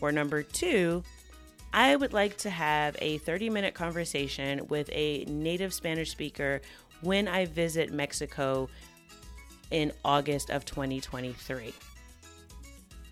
Or 0.00 0.12
number 0.12 0.42
two, 0.42 1.02
I 1.72 1.94
would 1.96 2.12
like 2.12 2.36
to 2.38 2.50
have 2.50 2.96
a 3.00 3.18
30 3.18 3.50
minute 3.50 3.74
conversation 3.74 4.66
with 4.68 4.88
a 4.92 5.24
native 5.24 5.74
Spanish 5.74 6.10
speaker 6.10 6.60
when 7.02 7.28
I 7.28 7.46
visit 7.46 7.92
Mexico 7.92 8.68
in 9.70 9.92
August 10.04 10.50
of 10.50 10.64
2023. 10.64 11.74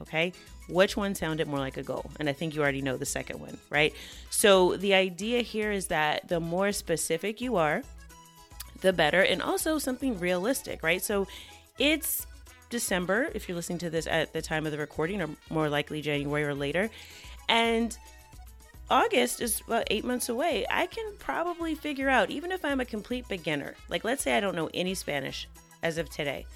Okay, 0.03 0.33
which 0.69 0.97
one 0.97 1.15
sounded 1.15 1.47
more 1.47 1.59
like 1.59 1.77
a 1.77 1.83
goal? 1.83 2.11
And 2.19 2.29
I 2.29 2.33
think 2.33 2.55
you 2.55 2.63
already 2.63 2.83
know 2.83 2.97
the 2.97 3.07
second 3.07 3.41
one, 3.41 3.59
right? 3.71 3.95
So 4.31 4.77
the 4.77 4.95
idea 4.95 5.43
here 5.43 5.71
is 5.71 5.87
that 5.89 6.29
the 6.29 6.41
more 6.41 6.73
specific 6.73 7.41
you 7.41 7.57
are, 7.57 7.83
the 8.81 8.93
better, 8.93 9.23
and 9.23 9.41
also 9.41 9.79
something 9.79 10.19
realistic, 10.19 10.83
right? 10.83 11.03
So 11.03 11.27
it's 11.79 12.27
December, 12.75 13.31
if 13.35 13.49
you're 13.49 13.55
listening 13.55 13.79
to 13.79 13.89
this 13.89 14.09
at 14.09 14.33
the 14.33 14.43
time 14.43 14.67
of 14.67 14.73
the 14.73 14.79
recording, 14.79 15.23
or 15.23 15.29
more 15.49 15.69
likely 15.69 16.03
January 16.03 16.43
or 16.43 16.57
later. 16.57 16.91
And 17.49 17.97
August 18.91 19.41
is 19.41 19.61
about 19.65 19.85
eight 19.93 20.05
months 20.05 20.29
away. 20.29 20.67
I 20.69 20.87
can 20.89 21.13
probably 21.21 21.77
figure 21.77 22.09
out, 22.09 22.31
even 22.31 22.51
if 22.51 22.65
I'm 22.65 22.81
a 22.81 22.85
complete 22.85 23.29
beginner, 23.29 23.77
like 23.89 24.03
let's 24.03 24.25
say 24.25 24.37
I 24.37 24.41
don't 24.41 24.57
know 24.57 24.69
any 24.75 24.95
Spanish 24.95 25.49
as 25.85 25.99
of 25.99 26.11
today, 26.11 26.47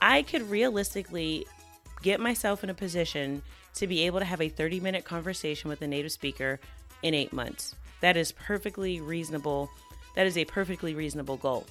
I 0.00 0.22
could 0.22 0.48
realistically 0.48 1.44
get 2.00 2.18
myself 2.18 2.64
in 2.64 2.70
a 2.70 2.74
position 2.74 3.42
to 3.74 3.86
be 3.86 4.06
able 4.06 4.20
to 4.20 4.24
have 4.24 4.40
a 4.40 4.48
30 4.48 4.80
minute 4.80 5.04
conversation 5.04 5.68
with 5.68 5.82
a 5.82 5.86
native 5.86 6.12
speaker 6.12 6.58
in 7.02 7.12
eight 7.12 7.34
months. 7.34 7.74
That 8.00 8.16
is 8.16 8.32
perfectly 8.32 9.02
reasonable. 9.02 9.68
That 10.14 10.26
is 10.26 10.38
a 10.38 10.46
perfectly 10.46 10.94
reasonable 10.94 11.36
goal. 11.36 11.66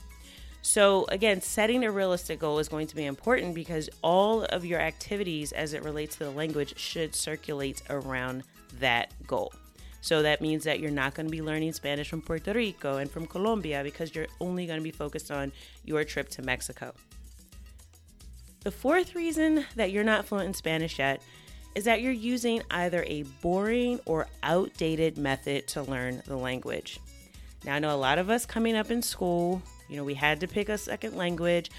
So, 0.65 1.05
again, 1.10 1.41
setting 1.41 1.84
a 1.84 1.91
realistic 1.91 2.39
goal 2.39 2.57
is 2.57 2.67
going 2.67 2.88
to 2.88 2.95
be 2.95 3.05
important 3.05 3.53
because 3.53 3.88
all 4.01 4.45
of 4.45 4.65
your 4.65 4.79
activities 4.79 5.51
as 5.51 5.74
it 5.74 5.84
relates 5.84 6.15
to 6.15 6.24
the 6.24 6.31
language 6.31 6.75
should 6.79 7.13
circulate 7.13 7.84
around 7.91 8.41
that 8.79 9.13
goal. 9.27 9.53
So 10.01 10.24
that 10.24 10.41
means 10.41 10.63
that 10.63 10.79
you're 10.79 10.89
not 10.89 11.13
going 11.13 11.27
to 11.27 11.31
be 11.31 11.43
learning 11.43 11.74
Spanish 11.74 12.10
from 12.10 12.24
Puerto 12.24 12.51
Rico 12.51 12.98
and 12.98 13.10
from 13.10 13.27
Colombia 13.27 13.84
because 13.84 14.15
you're 14.15 14.25
only 14.41 14.65
going 14.65 14.79
to 14.79 14.84
be 14.84 14.89
focused 14.89 15.29
on 15.29 15.51
your 15.84 16.03
trip 16.03 16.29
to 16.29 16.41
Mexico. 16.41 16.95
The 18.62 18.72
fourth 18.72 19.13
reason 19.13 19.65
that 19.75 19.91
you're 19.91 20.03
not 20.03 20.25
fluent 20.25 20.48
in 20.48 20.53
Spanish 20.55 20.98
yet 20.98 21.22
is 21.75 21.84
that 21.84 22.01
you're 22.01 22.12
using 22.12 22.63
either 22.72 23.03
a 23.05 23.22
boring 23.43 24.00
or 24.07 24.25
outdated 24.41 25.19
method 25.19 25.67
to 25.67 25.84
learn 25.84 26.24
the 26.25 26.36
language. 26.36 27.00
Now, 27.65 27.75
I 27.75 27.79
know 27.79 27.93
a 27.93 27.98
lot 27.98 28.17
of 28.17 28.31
us 28.31 28.48
coming 28.48 28.75
up 28.75 28.89
in 28.89 29.03
school, 29.03 29.62
you 29.88 29.98
know, 29.98 30.04
we 30.04 30.13
had 30.13 30.39
to 30.42 30.48
pick 30.48 30.70
a 30.70 30.77
second 30.77 31.15
language. 31.15 31.72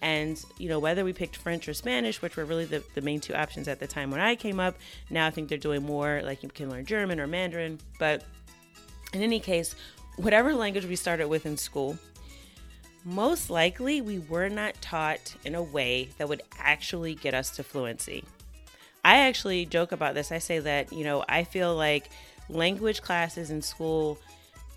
And, 0.00 0.42
you 0.58 0.68
know, 0.68 0.80
whether 0.80 1.04
we 1.04 1.12
picked 1.12 1.36
French 1.36 1.68
or 1.68 1.74
Spanish, 1.74 2.20
which 2.20 2.36
were 2.36 2.44
really 2.44 2.64
the, 2.64 2.82
the 2.94 3.00
main 3.00 3.20
two 3.20 3.34
options 3.34 3.68
at 3.68 3.78
the 3.78 3.86
time 3.86 4.10
when 4.10 4.20
I 4.20 4.34
came 4.34 4.58
up, 4.58 4.76
now 5.10 5.26
I 5.26 5.30
think 5.30 5.48
they're 5.48 5.58
doing 5.58 5.84
more, 5.84 6.22
like 6.24 6.42
you 6.42 6.48
can 6.48 6.68
learn 6.68 6.84
German 6.84 7.20
or 7.20 7.28
Mandarin. 7.28 7.78
But 8.00 8.24
in 9.12 9.22
any 9.22 9.38
case, 9.38 9.76
whatever 10.16 10.54
language 10.54 10.86
we 10.86 10.96
started 10.96 11.28
with 11.28 11.46
in 11.46 11.56
school, 11.56 11.96
most 13.04 13.48
likely 13.48 14.00
we 14.00 14.18
were 14.18 14.48
not 14.48 14.74
taught 14.80 15.34
in 15.44 15.54
a 15.54 15.62
way 15.62 16.08
that 16.18 16.28
would 16.28 16.42
actually 16.58 17.14
get 17.14 17.32
us 17.32 17.50
to 17.50 17.62
fluency. 17.62 18.24
I 19.04 19.18
actually 19.18 19.66
joke 19.66 19.92
about 19.92 20.14
this. 20.14 20.32
I 20.32 20.38
say 20.38 20.58
that, 20.60 20.92
you 20.92 21.04
know, 21.04 21.24
I 21.28 21.44
feel 21.44 21.74
like 21.76 22.10
language 22.48 23.02
classes 23.02 23.50
in 23.50 23.62
school 23.62 24.18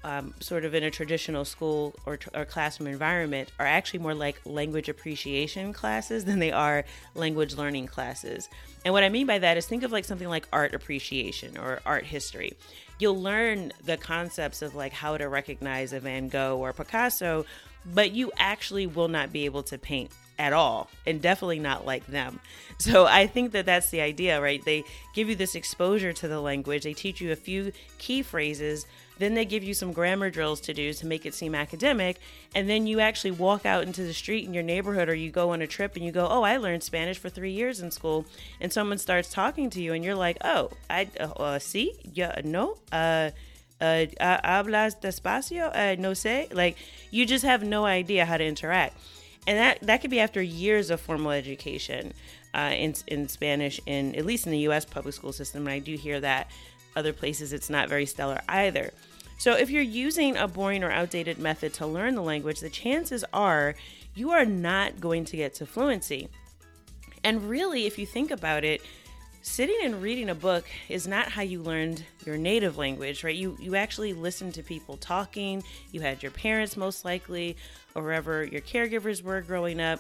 um, 0.05 0.35
sort 0.39 0.65
of 0.65 0.75
in 0.75 0.83
a 0.83 0.91
traditional 0.91 1.43
school 1.45 1.95
or, 2.05 2.19
or 2.35 2.45
classroom 2.45 2.88
environment 2.88 3.51
are 3.57 3.65
actually 3.65 4.00
more 4.00 4.13
like 4.13 4.39
language 4.45 4.88
appreciation 4.88 5.74
classes 5.74 6.25
than 6.25 6.38
they 6.38 6.51
are 6.51 6.85
language 7.15 7.55
learning 7.55 7.88
classes. 7.88 8.47
And 8.85 8.93
what 8.93 9.03
I 9.03 9.09
mean 9.09 9.25
by 9.25 9.39
that 9.39 9.57
is 9.57 9.65
think 9.65 9.81
of 9.81 9.91
like 9.91 10.05
something 10.05 10.29
like 10.29 10.47
art 10.53 10.75
appreciation 10.75 11.57
or 11.57 11.79
art 11.88 12.05
history. 12.05 12.53
You'll 13.00 13.19
learn 13.19 13.74
the 13.83 13.97
concepts 13.97 14.62
of 14.62 14.75
like 14.75 14.93
how 14.93 15.17
to 15.17 15.27
recognize 15.27 15.91
a 15.91 16.00
Van 16.00 16.29
Gogh 16.29 16.59
or 16.59 16.71
Picasso, 16.71 17.47
but 17.83 18.12
you 18.12 18.31
actually 18.38 18.85
will 18.85 19.07
not 19.07 19.33
be 19.33 19.45
able 19.45 19.63
to 19.63 19.79
paint 19.79 20.12
at 20.38 20.53
all 20.53 20.88
and 21.07 21.19
definitely 21.19 21.59
not 21.59 21.83
like 21.83 22.05
them. 22.05 22.39
So 22.77 23.05
I 23.05 23.25
think 23.25 23.53
that 23.53 23.65
that's 23.65 23.89
the 23.89 24.01
idea, 24.01 24.41
right? 24.41 24.63
They 24.63 24.83
give 25.13 25.29
you 25.29 25.35
this 25.35 25.55
exposure 25.55 26.13
to 26.13 26.27
the 26.27 26.41
language, 26.41 26.83
they 26.83 26.93
teach 26.93 27.21
you 27.21 27.31
a 27.31 27.35
few 27.35 27.71
key 27.97 28.21
phrases 28.21 28.85
then 29.17 29.34
they 29.34 29.45
give 29.45 29.63
you 29.63 29.74
some 29.74 29.93
grammar 29.93 30.29
drills 30.29 30.60
to 30.62 30.74
do 30.74 30.93
to 30.93 31.05
make 31.05 31.25
it 31.25 31.34
seem 31.34 31.55
academic. 31.55 32.17
And 32.53 32.69
then 32.69 32.88
you 32.88 33.00
actually 33.00 33.31
walk 33.31 33.65
out 33.65 33.84
into 33.84 34.03
the 34.03 34.13
street 34.13 34.45
in 34.45 34.53
your 34.53 34.63
neighborhood 34.63 35.10
or 35.10 35.15
you 35.15 35.31
go 35.31 35.51
on 35.51 35.62
a 35.62 35.67
trip 35.67 35.95
and 35.95 36.03
you 36.03 36.12
go, 36.12 36.27
Oh, 36.29 36.43
I 36.43 36.57
learned 36.57 36.84
Spanish 36.84 37.17
for 37.17 37.29
three 37.29 37.51
years 37.51 37.79
in 37.79 37.91
school. 37.91 38.25
And 38.60 38.72
someone 38.72 38.98
starts 38.98 39.31
talking 39.31 39.69
to 39.72 39.81
you 39.81 39.93
and 39.93 40.03
you're 40.03 40.15
like, 40.15 40.38
Oh, 40.43 40.72
I 40.89 41.10
uh, 41.19 41.24
uh 41.24 41.60
see, 41.60 41.93
yeah, 42.03 42.41
no, 42.43 42.77
uh, 42.91 43.31
uh, 43.81 44.05
hablas 44.19 45.00
despacio, 45.00 45.72
uh, 45.74 46.00
no 46.00 46.12
sé. 46.12 46.53
Like 46.53 46.77
you 47.12 47.25
just 47.25 47.45
have 47.45 47.63
no 47.63 47.86
idea 47.86 48.25
how 48.25 48.38
to 48.38 48.45
interact. 48.45 48.98
And 49.48 49.57
that, 49.60 49.79
that 49.81 50.01
could 50.01 50.10
be 50.10 50.19
after 50.19 50.41
years 50.41 50.89
of 50.89 51.00
formal 51.00 51.31
education 51.31 52.13
uh, 52.55 52.74
in, 52.75 52.95
in 53.05 53.27
Spanish, 53.27 53.79
in 53.86 54.15
at 54.15 54.25
least 54.25 54.48
in 54.48 54.51
the 54.51 54.60
U.S. 54.60 54.86
public 54.86 55.13
school 55.13 55.34
system. 55.34 55.67
And 55.67 55.69
I 55.69 55.79
do 55.79 55.95
hear 55.95 56.19
that 56.22 56.50
other 56.95 57.13
places 57.13 57.53
it's 57.53 57.69
not 57.69 57.89
very 57.89 58.05
stellar 58.05 58.41
either. 58.47 58.91
So, 59.37 59.53
if 59.53 59.69
you're 59.69 59.83
using 59.83 60.37
a 60.37 60.47
boring 60.47 60.83
or 60.83 60.91
outdated 60.91 61.37
method 61.37 61.73
to 61.75 61.85
learn 61.85 62.15
the 62.15 62.21
language, 62.21 62.61
the 62.61 62.69
chances 62.69 63.25
are 63.33 63.75
you 64.13 64.31
are 64.31 64.45
not 64.45 65.01
going 65.01 65.25
to 65.25 65.37
get 65.37 65.53
to 65.55 65.65
fluency. 65.65 66.29
And 67.23 67.49
really, 67.49 67.85
if 67.85 67.99
you 67.99 68.05
think 68.05 68.31
about 68.31 68.63
it, 68.63 68.81
sitting 69.41 69.77
and 69.83 70.01
reading 70.01 70.29
a 70.29 70.35
book 70.35 70.65
is 70.89 71.05
not 71.05 71.27
how 71.27 71.41
you 71.41 71.61
learned 71.61 72.03
your 72.25 72.37
native 72.37 72.77
language, 72.77 73.23
right? 73.23 73.35
You 73.35 73.57
you 73.59 73.75
actually 73.75 74.13
listened 74.13 74.53
to 74.55 74.63
people 74.63 74.97
talking. 74.97 75.63
You 75.91 76.01
had 76.01 76.23
your 76.23 76.31
parents 76.31 76.77
most 76.77 77.03
likely, 77.03 77.57
or 77.93 78.03
wherever 78.03 78.43
your 78.43 78.61
caregivers 78.61 79.21
were 79.21 79.41
growing 79.41 79.81
up. 79.81 79.99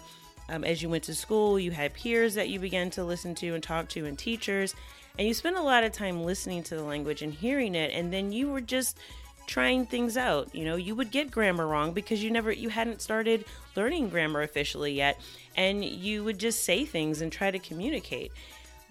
Um, 0.49 0.63
as 0.63 0.81
you 0.81 0.89
went 0.89 1.03
to 1.05 1.15
school, 1.15 1.59
you 1.59 1.71
had 1.71 1.93
peers 1.93 2.35
that 2.35 2.49
you 2.49 2.59
began 2.59 2.89
to 2.91 3.03
listen 3.03 3.33
to 3.35 3.55
and 3.55 3.63
talk 3.63 3.89
to, 3.89 4.05
and 4.05 4.17
teachers 4.17 4.75
and 5.17 5.27
you 5.27 5.33
spent 5.33 5.55
a 5.55 5.61
lot 5.61 5.83
of 5.83 5.91
time 5.91 6.23
listening 6.23 6.63
to 6.63 6.75
the 6.75 6.83
language 6.83 7.21
and 7.21 7.33
hearing 7.33 7.75
it 7.75 7.91
and 7.93 8.11
then 8.11 8.31
you 8.31 8.49
were 8.49 8.61
just 8.61 8.97
trying 9.47 9.85
things 9.85 10.17
out. 10.17 10.53
You 10.53 10.65
know 10.65 10.75
you 10.75 10.95
would 10.95 11.11
get 11.11 11.31
grammar 11.31 11.67
wrong 11.67 11.93
because 11.93 12.23
you 12.23 12.31
never 12.31 12.51
you 12.51 12.69
hadn't 12.69 13.01
started 13.01 13.45
learning 13.75 14.09
grammar 14.09 14.41
officially 14.41 14.93
yet 14.93 15.19
and 15.55 15.83
you 15.83 16.23
would 16.23 16.39
just 16.39 16.63
say 16.63 16.85
things 16.85 17.21
and 17.21 17.31
try 17.31 17.51
to 17.51 17.59
communicate. 17.59 18.31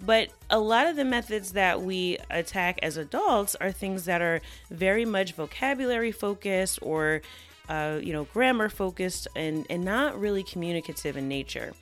But 0.00 0.30
a 0.50 0.58
lot 0.58 0.86
of 0.86 0.96
the 0.96 1.04
methods 1.04 1.52
that 1.52 1.80
we 1.80 2.18
attack 2.30 2.80
as 2.82 2.96
adults 2.96 3.54
are 3.60 3.70
things 3.70 4.06
that 4.06 4.20
are 4.20 4.40
very 4.70 5.04
much 5.04 5.32
vocabulary 5.32 6.10
focused 6.10 6.80
or 6.82 7.22
uh, 7.68 7.98
you 8.02 8.12
know 8.12 8.24
grammar 8.24 8.68
focused 8.68 9.28
and 9.36 9.66
and 9.70 9.84
not 9.84 10.18
really 10.18 10.42
communicative 10.42 11.16
in 11.16 11.28
nature 11.28 11.72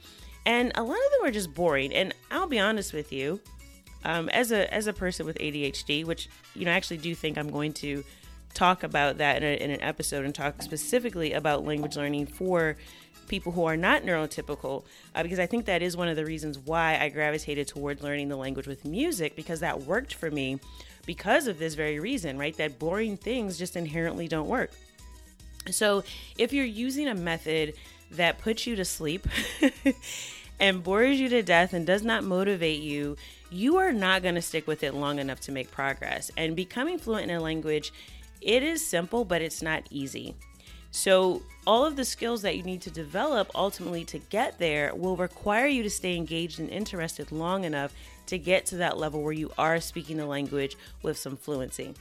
and 0.47 0.73
a 0.75 0.83
lot 0.83 0.97
of 0.97 1.13
them 1.13 1.29
are 1.29 1.31
just 1.31 1.53
boring 1.55 1.93
and 1.93 2.15
i'll 2.31 2.47
be 2.47 2.59
honest 2.59 2.93
with 2.93 3.13
you 3.13 3.41
um, 4.05 4.29
as 4.31 4.53
a 4.53 4.73
as 4.73 4.87
a 4.87 4.93
person 4.93 5.27
with 5.27 5.39
ADHD, 5.39 6.05
which 6.05 6.29
you 6.55 6.65
know 6.65 6.73
I 6.73 6.75
actually 6.75 6.99
do 6.99 7.15
think 7.15 7.39
I'm 7.39 7.51
going 7.51 7.73
to 7.75 8.05
talk 8.55 8.83
about 8.83 9.19
that 9.19 9.43
in, 9.43 9.45
a, 9.45 9.65
in 9.65 9.71
an 9.71 9.83
episode 9.83 10.25
and 10.25 10.35
talk 10.35 10.61
specifically 10.63 11.33
about 11.33 11.65
language 11.65 11.97
learning 11.97 12.27
for 12.27 12.77
people 13.29 13.53
who 13.53 13.65
are 13.65 13.77
not 13.77 14.03
neurotypical, 14.03 14.85
uh, 15.15 15.23
because 15.23 15.39
I 15.39 15.47
think 15.47 15.65
that 15.67 15.81
is 15.81 15.97
one 15.97 16.09
of 16.09 16.17
the 16.17 16.25
reasons 16.25 16.59
why 16.59 16.99
I 16.99 17.09
gravitated 17.09 17.69
toward 17.69 18.03
learning 18.03 18.29
the 18.29 18.37
language 18.37 18.67
with 18.67 18.85
music 18.85 19.37
because 19.37 19.61
that 19.61 19.83
worked 19.83 20.15
for 20.15 20.31
me 20.31 20.59
because 21.07 21.47
of 21.47 21.59
this 21.59 21.75
very 21.75 21.99
reason, 21.99 22.37
right? 22.37 22.57
That 22.57 22.79
boring 22.79 23.17
things 23.17 23.59
just 23.59 23.77
inherently 23.77 24.29
don't 24.29 24.49
work. 24.49 24.71
So 25.71 26.05
if 26.39 26.53
you're 26.53 26.65
using 26.65 27.09
a 27.09 27.15
method 27.15 27.75
that 28.13 28.39
puts 28.39 28.67
you 28.67 28.77
to 28.77 28.85
sleep 28.85 29.27
and 30.61 30.83
bores 30.83 31.21
you 31.21 31.29
to 31.31 31.43
death 31.43 31.73
and 31.73 31.87
does 31.87 32.03
not 32.03 32.25
motivate 32.25 32.83
you, 32.83 33.17
you 33.51 33.77
are 33.77 33.93
not 33.93 34.23
going 34.23 34.35
to 34.35 34.43
stick 34.43 34.67
with 34.67 34.83
it 34.83 34.95
long 34.95 35.19
enough 35.19 35.41
to 35.41 35.53
make 35.53 35.71
progress. 35.71 36.31
And 36.37 36.57
becoming 36.57 36.99
fluent 36.99 37.31
in 37.31 37.37
a 37.37 37.41
language, 37.41 37.93
it 38.41 38.63
is 38.63 38.87
simple, 38.87 39.25
but 39.25 39.43
it's 39.43 39.63
not 39.63 39.87
easy. 39.91 40.35
So, 40.91 41.43
all 41.67 41.87
of 41.87 41.97
the 41.97 42.05
skills 42.05 42.43
that 42.43 42.57
you 42.57 42.63
need 42.65 42.83
to 42.83 42.91
develop 42.91 43.51
ultimately 43.55 44.05
to 44.07 44.19
get 44.19 44.59
there 44.59 44.95
will 44.95 45.17
require 45.17 45.67
you 45.67 45.83
to 45.85 45.91
stay 45.91 46.17
engaged 46.17 46.61
and 46.61 46.69
interested 46.69 47.33
long 47.33 47.65
enough 47.65 47.95
to 48.27 48.37
get 48.37 48.67
to 48.67 48.77
that 48.77 48.99
level 48.99 49.23
where 49.23 49.33
you 49.33 49.51
are 49.57 49.81
speaking 49.81 50.19
the 50.19 50.27
language 50.27 50.77
with 51.03 51.17
some 51.17 51.37
fluency. 51.37 51.95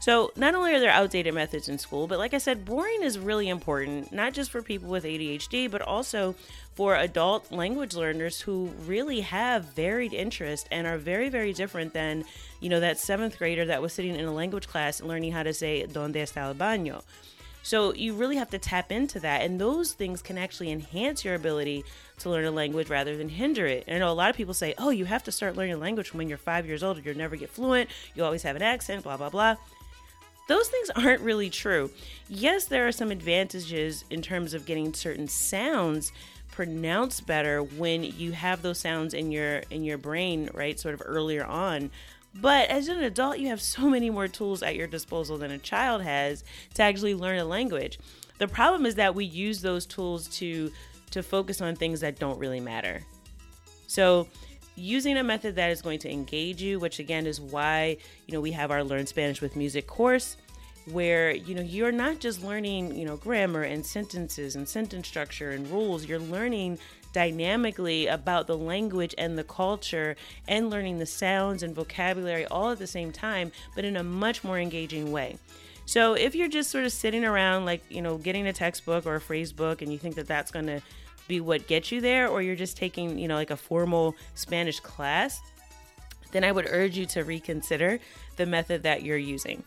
So, 0.00 0.32
not 0.34 0.54
only 0.54 0.72
are 0.72 0.80
there 0.80 0.90
outdated 0.90 1.34
methods 1.34 1.68
in 1.68 1.76
school, 1.76 2.06
but 2.06 2.18
like 2.18 2.32
I 2.32 2.38
said, 2.38 2.64
boring 2.64 3.02
is 3.02 3.18
really 3.18 3.50
important, 3.50 4.10
not 4.10 4.32
just 4.32 4.50
for 4.50 4.62
people 4.62 4.88
with 4.88 5.04
ADHD, 5.04 5.70
but 5.70 5.82
also 5.82 6.34
for 6.74 6.96
adult 6.96 7.52
language 7.52 7.94
learners 7.94 8.40
who 8.40 8.70
really 8.86 9.20
have 9.20 9.64
varied 9.64 10.14
interest 10.14 10.68
and 10.70 10.86
are 10.86 10.96
very, 10.96 11.28
very 11.28 11.52
different 11.52 11.92
than, 11.92 12.24
you 12.60 12.70
know, 12.70 12.80
that 12.80 12.98
seventh 12.98 13.36
grader 13.36 13.66
that 13.66 13.82
was 13.82 13.92
sitting 13.92 14.14
in 14.14 14.24
a 14.24 14.32
language 14.32 14.66
class 14.66 15.02
learning 15.02 15.32
how 15.32 15.42
to 15.42 15.52
say, 15.52 15.84
Donde 15.84 16.14
está 16.14 16.38
el 16.38 16.54
baño? 16.54 17.02
So, 17.62 17.92
you 17.92 18.14
really 18.14 18.36
have 18.36 18.48
to 18.50 18.58
tap 18.58 18.90
into 18.90 19.20
that, 19.20 19.42
and 19.42 19.60
those 19.60 19.92
things 19.92 20.22
can 20.22 20.38
actually 20.38 20.70
enhance 20.70 21.26
your 21.26 21.34
ability 21.34 21.84
to 22.20 22.30
learn 22.30 22.46
a 22.46 22.50
language 22.50 22.88
rather 22.88 23.18
than 23.18 23.28
hinder 23.28 23.66
it. 23.66 23.84
And 23.86 23.96
I 23.96 23.98
know 23.98 24.10
a 24.10 24.14
lot 24.14 24.30
of 24.30 24.36
people 24.36 24.54
say, 24.54 24.72
oh, 24.78 24.88
you 24.88 25.04
have 25.04 25.24
to 25.24 25.32
start 25.32 25.56
learning 25.56 25.74
a 25.74 25.76
language 25.78 26.14
when 26.14 26.30
you're 26.30 26.38
five 26.38 26.66
years 26.66 26.82
old, 26.82 26.96
or 26.96 27.02
you'll 27.02 27.18
never 27.18 27.36
get 27.36 27.50
fluent, 27.50 27.90
you 28.14 28.24
always 28.24 28.44
have 28.44 28.56
an 28.56 28.62
accent, 28.62 29.02
blah, 29.02 29.18
blah, 29.18 29.28
blah 29.28 29.56
those 30.50 30.68
things 30.68 30.90
aren't 30.96 31.20
really 31.20 31.50
true. 31.50 31.90
Yes, 32.28 32.64
there 32.64 32.86
are 32.86 32.92
some 32.92 33.10
advantages 33.10 34.04
in 34.10 34.20
terms 34.22 34.54
of 34.54 34.66
getting 34.66 34.92
certain 34.92 35.28
sounds 35.28 36.12
pronounced 36.50 37.26
better 37.26 37.62
when 37.62 38.02
you 38.02 38.32
have 38.32 38.60
those 38.60 38.78
sounds 38.78 39.14
in 39.14 39.30
your 39.30 39.62
in 39.70 39.84
your 39.84 39.98
brain, 39.98 40.50
right? 40.52 40.78
Sort 40.78 40.94
of 40.94 41.02
earlier 41.04 41.44
on. 41.44 41.90
But 42.34 42.68
as 42.68 42.88
an 42.88 43.02
adult, 43.02 43.38
you 43.38 43.48
have 43.48 43.60
so 43.60 43.88
many 43.88 44.10
more 44.10 44.28
tools 44.28 44.62
at 44.62 44.76
your 44.76 44.86
disposal 44.86 45.38
than 45.38 45.50
a 45.50 45.58
child 45.58 46.02
has 46.02 46.44
to 46.74 46.82
actually 46.82 47.14
learn 47.14 47.38
a 47.38 47.44
language. 47.44 47.98
The 48.38 48.48
problem 48.48 48.86
is 48.86 48.94
that 48.96 49.14
we 49.14 49.24
use 49.24 49.60
those 49.60 49.86
tools 49.86 50.28
to 50.38 50.70
to 51.12 51.22
focus 51.22 51.60
on 51.60 51.76
things 51.76 52.00
that 52.00 52.18
don't 52.18 52.38
really 52.38 52.60
matter. 52.60 53.02
So, 53.86 54.28
using 54.76 55.16
a 55.16 55.24
method 55.24 55.56
that 55.56 55.70
is 55.70 55.82
going 55.82 55.98
to 56.00 56.10
engage 56.10 56.62
you, 56.62 56.78
which 56.78 56.98
again 57.00 57.26
is 57.26 57.40
why, 57.40 57.96
you 58.26 58.34
know, 58.34 58.40
we 58.40 58.52
have 58.52 58.70
our 58.70 58.84
Learn 58.84 59.06
Spanish 59.06 59.40
with 59.40 59.56
Music 59.56 59.86
course 59.86 60.36
where, 60.86 61.30
you 61.32 61.54
know, 61.54 61.62
you're 61.62 61.92
not 61.92 62.18
just 62.18 62.42
learning, 62.42 62.96
you 62.96 63.04
know, 63.04 63.16
grammar 63.16 63.62
and 63.62 63.84
sentences 63.84 64.56
and 64.56 64.68
sentence 64.68 65.06
structure 65.06 65.50
and 65.50 65.70
rules, 65.70 66.06
you're 66.06 66.18
learning 66.18 66.78
dynamically 67.12 68.06
about 68.06 68.46
the 68.46 68.56
language 68.56 69.14
and 69.18 69.36
the 69.36 69.44
culture 69.44 70.16
and 70.48 70.70
learning 70.70 70.98
the 70.98 71.06
sounds 71.06 71.62
and 71.62 71.74
vocabulary 71.74 72.46
all 72.46 72.70
at 72.70 72.78
the 72.78 72.86
same 72.86 73.12
time, 73.12 73.52
but 73.74 73.84
in 73.84 73.96
a 73.96 74.02
much 74.02 74.42
more 74.44 74.58
engaging 74.58 75.10
way. 75.12 75.36
So 75.86 76.14
if 76.14 76.34
you're 76.34 76.48
just 76.48 76.70
sort 76.70 76.84
of 76.84 76.92
sitting 76.92 77.24
around, 77.24 77.64
like, 77.64 77.82
you 77.88 78.00
know, 78.00 78.16
getting 78.16 78.46
a 78.46 78.52
textbook 78.52 79.06
or 79.06 79.16
a 79.16 79.20
phrase 79.20 79.52
book 79.52 79.82
and 79.82 79.92
you 79.92 79.98
think 79.98 80.14
that 80.14 80.28
that's 80.28 80.52
going 80.52 80.66
to 80.66 80.80
be 81.26 81.40
what 81.40 81.66
gets 81.66 81.92
you 81.92 82.00
there, 82.00 82.28
or 82.28 82.42
you're 82.42 82.56
just 82.56 82.76
taking, 82.76 83.18
you 83.18 83.28
know, 83.28 83.34
like 83.34 83.50
a 83.50 83.56
formal 83.56 84.14
Spanish 84.34 84.80
class, 84.80 85.40
then 86.32 86.44
I 86.44 86.52
would 86.52 86.66
urge 86.68 86.96
you 86.96 87.06
to 87.06 87.24
reconsider 87.24 87.98
the 88.36 88.46
method 88.46 88.84
that 88.84 89.02
you're 89.02 89.16
using. 89.16 89.64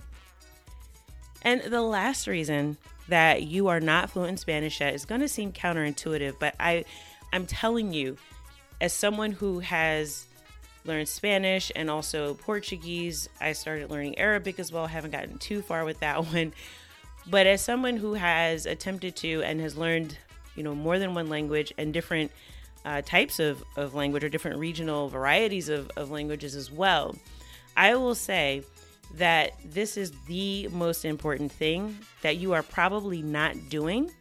And 1.43 1.61
the 1.61 1.81
last 1.81 2.27
reason 2.27 2.77
that 3.09 3.43
you 3.43 3.67
are 3.67 3.79
not 3.79 4.09
fluent 4.09 4.31
in 4.31 4.37
Spanish 4.37 4.79
yet 4.79 4.93
is 4.93 5.05
going 5.05 5.21
to 5.21 5.27
seem 5.27 5.51
counterintuitive, 5.51 6.35
but 6.39 6.55
I 6.59 6.85
I'm 7.31 7.45
telling 7.45 7.93
you 7.93 8.17
as 8.79 8.93
someone 8.93 9.31
who 9.31 9.59
has 9.59 10.25
learned 10.85 11.07
Spanish 11.07 11.71
and 11.75 11.89
also 11.89 12.33
Portuguese, 12.35 13.29
I 13.39 13.53
started 13.53 13.89
learning 13.89 14.17
Arabic 14.17 14.59
as 14.59 14.71
well. 14.71 14.87
Haven't 14.87 15.11
gotten 15.11 15.37
too 15.37 15.61
far 15.61 15.85
with 15.85 15.99
that 15.99 16.25
one. 16.33 16.53
But 17.27 17.47
as 17.47 17.61
someone 17.61 17.97
who 17.97 18.13
has 18.13 18.65
attempted 18.65 19.15
to 19.17 19.41
and 19.43 19.59
has 19.61 19.77
learned 19.77 20.17
you 20.55 20.63
know 20.63 20.75
more 20.75 20.99
than 20.99 21.13
one 21.13 21.29
language 21.29 21.73
and 21.77 21.93
different 21.93 22.31
uh, 22.85 23.01
types 23.01 23.39
of, 23.39 23.63
of 23.75 23.93
language 23.95 24.23
or 24.23 24.29
different 24.29 24.59
regional 24.59 25.09
varieties 25.09 25.69
of, 25.69 25.89
of 25.95 26.11
languages 26.11 26.55
as 26.55 26.71
well 26.71 27.15
i 27.77 27.95
will 27.95 28.15
say 28.15 28.63
that 29.15 29.51
this 29.65 29.97
is 29.97 30.11
the 30.27 30.67
most 30.69 31.05
important 31.05 31.51
thing 31.51 31.97
that 32.21 32.37
you 32.37 32.53
are 32.53 32.63
probably 32.63 33.21
not 33.21 33.55
doing 33.69 34.11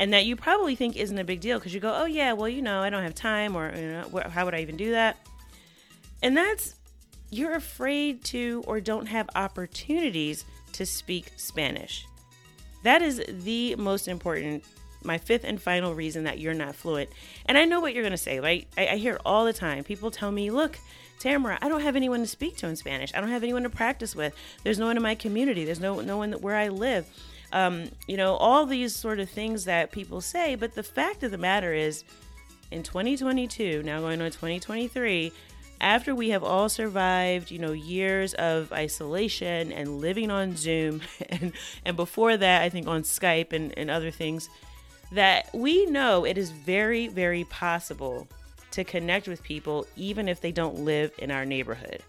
and 0.00 0.12
that 0.12 0.26
you 0.26 0.36
probably 0.36 0.74
think 0.74 0.96
isn't 0.96 1.18
a 1.18 1.24
big 1.24 1.40
deal 1.40 1.58
because 1.58 1.72
you 1.72 1.80
go 1.80 1.94
oh 1.94 2.04
yeah 2.04 2.32
well 2.32 2.48
you 2.48 2.60
know 2.60 2.80
i 2.80 2.90
don't 2.90 3.02
have 3.02 3.14
time 3.14 3.56
or 3.56 3.74
you 3.74 3.86
know 3.86 4.22
how 4.28 4.44
would 4.44 4.54
i 4.54 4.60
even 4.60 4.76
do 4.76 4.90
that 4.90 5.16
and 6.22 6.36
that's 6.36 6.74
you're 7.30 7.54
afraid 7.54 8.22
to 8.24 8.62
or 8.66 8.80
don't 8.80 9.06
have 9.06 9.28
opportunities 9.34 10.44
to 10.72 10.84
speak 10.84 11.32
spanish 11.36 12.06
that 12.82 13.00
is 13.00 13.22
the 13.28 13.74
most 13.76 14.08
important 14.08 14.62
my 15.04 15.18
fifth 15.18 15.44
and 15.44 15.60
final 15.60 15.94
reason 15.94 16.24
that 16.24 16.38
you're 16.38 16.54
not 16.54 16.74
fluent. 16.74 17.10
And 17.46 17.58
I 17.58 17.64
know 17.64 17.80
what 17.80 17.94
you're 17.94 18.02
going 18.02 18.12
to 18.12 18.16
say, 18.16 18.40
right? 18.40 18.66
I, 18.76 18.88
I 18.88 18.96
hear 18.96 19.20
all 19.24 19.44
the 19.44 19.52
time. 19.52 19.84
People 19.84 20.10
tell 20.10 20.32
me, 20.32 20.50
look, 20.50 20.78
Tamara, 21.18 21.58
I 21.62 21.68
don't 21.68 21.80
have 21.80 21.96
anyone 21.96 22.20
to 22.20 22.26
speak 22.26 22.56
to 22.58 22.68
in 22.68 22.76
Spanish. 22.76 23.12
I 23.14 23.20
don't 23.20 23.30
have 23.30 23.42
anyone 23.42 23.62
to 23.62 23.70
practice 23.70 24.14
with. 24.14 24.34
There's 24.62 24.78
no 24.78 24.86
one 24.86 24.96
in 24.96 25.02
my 25.02 25.14
community. 25.14 25.64
There's 25.64 25.80
no 25.80 26.00
no 26.00 26.16
one 26.16 26.32
where 26.32 26.56
I 26.56 26.68
live. 26.68 27.06
Um, 27.52 27.90
you 28.08 28.16
know, 28.16 28.34
all 28.34 28.66
these 28.66 28.94
sort 28.94 29.20
of 29.20 29.30
things 29.30 29.64
that 29.64 29.92
people 29.92 30.20
say. 30.20 30.54
But 30.56 30.74
the 30.74 30.82
fact 30.82 31.22
of 31.22 31.30
the 31.30 31.38
matter 31.38 31.72
is, 31.72 32.04
in 32.70 32.82
2022, 32.82 33.82
now 33.84 34.00
going 34.00 34.20
on 34.20 34.30
2023, 34.30 35.32
after 35.80 36.14
we 36.14 36.30
have 36.30 36.42
all 36.42 36.68
survived, 36.68 37.50
you 37.50 37.58
know, 37.58 37.72
years 37.72 38.34
of 38.34 38.72
isolation 38.72 39.70
and 39.72 40.00
living 40.00 40.30
on 40.30 40.56
Zoom, 40.56 41.02
and 41.28 41.52
and 41.84 41.96
before 41.96 42.36
that, 42.36 42.62
I 42.62 42.68
think 42.68 42.86
on 42.86 43.02
Skype 43.02 43.52
and, 43.52 43.76
and 43.78 43.90
other 43.90 44.10
things, 44.10 44.48
that 45.12 45.48
we 45.54 45.86
know 45.86 46.24
it 46.24 46.36
is 46.36 46.50
very, 46.50 47.06
very 47.08 47.44
possible 47.44 48.26
to 48.74 48.84
connect 48.84 49.28
with 49.28 49.42
people 49.42 49.86
even 49.96 50.28
if 50.28 50.40
they 50.40 50.52
don't 50.52 50.80
live 50.80 51.12
in 51.18 51.30
our 51.30 51.44
neighborhood. 51.44 52.02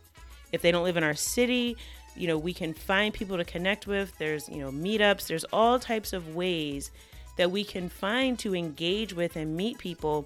If 0.52 0.62
they 0.62 0.72
don't 0.72 0.84
live 0.84 0.98
in 0.98 1.04
our 1.04 1.16
city, 1.16 1.78
you 2.16 2.28
know, 2.28 2.38
we 2.38 2.54
can 2.54 2.74
find 2.74 3.14
people 3.14 3.38
to 3.38 3.44
connect 3.44 3.88
with. 3.88 4.18
There's, 4.18 4.48
you 4.50 4.58
know, 4.58 4.72
meetups, 4.72 5.28
there's 5.28 5.44
all 5.46 5.80
types 5.80 6.14
of 6.14 6.36
ways 6.36 6.92
that 7.38 7.52
we 7.52 7.64
can 7.64 7.90
find 7.90 8.40
to 8.40 8.56
engage 8.56 9.14
with 9.14 9.36
and 9.36 9.56
meet 9.56 9.78
people 9.78 10.26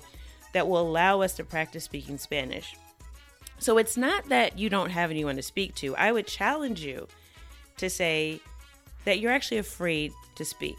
that 0.54 0.68
will 0.68 0.80
allow 0.80 1.22
us 1.22 1.34
to 1.36 1.44
practice 1.44 1.84
speaking 1.84 2.18
Spanish. 2.18 2.76
So 3.58 3.78
it's 3.78 3.98
not 3.98 4.30
that 4.30 4.58
you 4.58 4.70
don't 4.70 4.92
have 4.92 5.12
anyone 5.12 5.36
to 5.36 5.42
speak 5.42 5.76
to. 5.76 5.96
I 5.96 6.12
would 6.12 6.28
challenge 6.28 6.82
you 6.82 7.08
to 7.78 7.90
say 7.90 8.40
that 9.06 9.20
you're 9.20 9.32
actually 9.32 9.58
afraid 9.58 10.14
to 10.36 10.46
speak. 10.46 10.78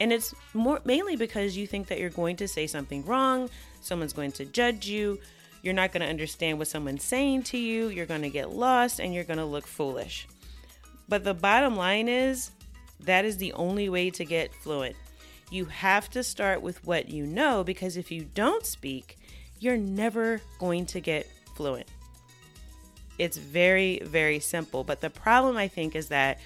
And 0.00 0.12
it's 0.12 0.34
more 0.52 0.80
mainly 0.84 1.16
because 1.16 1.56
you 1.56 1.66
think 1.66 1.86
that 1.88 1.98
you're 1.98 2.10
going 2.10 2.36
to 2.36 2.48
say 2.48 2.66
something 2.66 3.04
wrong, 3.04 3.48
someone's 3.80 4.12
going 4.12 4.32
to 4.32 4.44
judge 4.44 4.86
you, 4.86 5.18
you're 5.62 5.74
not 5.74 5.92
going 5.92 6.02
to 6.02 6.08
understand 6.08 6.58
what 6.58 6.68
someone's 6.68 7.02
saying 7.02 7.44
to 7.44 7.58
you, 7.58 7.88
you're 7.88 8.06
going 8.06 8.22
to 8.22 8.30
get 8.30 8.50
lost, 8.50 9.00
and 9.00 9.14
you're 9.14 9.24
going 9.24 9.38
to 9.38 9.44
look 9.44 9.66
foolish. 9.66 10.28
But 11.08 11.24
the 11.24 11.34
bottom 11.34 11.76
line 11.76 12.08
is 12.08 12.50
that 13.00 13.24
is 13.24 13.36
the 13.36 13.52
only 13.54 13.88
way 13.88 14.10
to 14.10 14.24
get 14.24 14.54
fluent. 14.54 14.96
You 15.50 15.66
have 15.66 16.10
to 16.10 16.22
start 16.22 16.60
with 16.60 16.84
what 16.84 17.08
you 17.08 17.26
know 17.26 17.62
because 17.62 17.96
if 17.96 18.10
you 18.10 18.26
don't 18.34 18.66
speak, 18.66 19.16
you're 19.60 19.76
never 19.76 20.40
going 20.58 20.86
to 20.86 21.00
get 21.00 21.28
fluent. 21.54 21.86
It's 23.18 23.38
very, 23.38 24.00
very 24.00 24.40
simple. 24.40 24.84
But 24.84 25.00
the 25.00 25.10
problem, 25.10 25.56
I 25.56 25.68
think, 25.68 25.94
is 25.96 26.08
that 26.08 26.38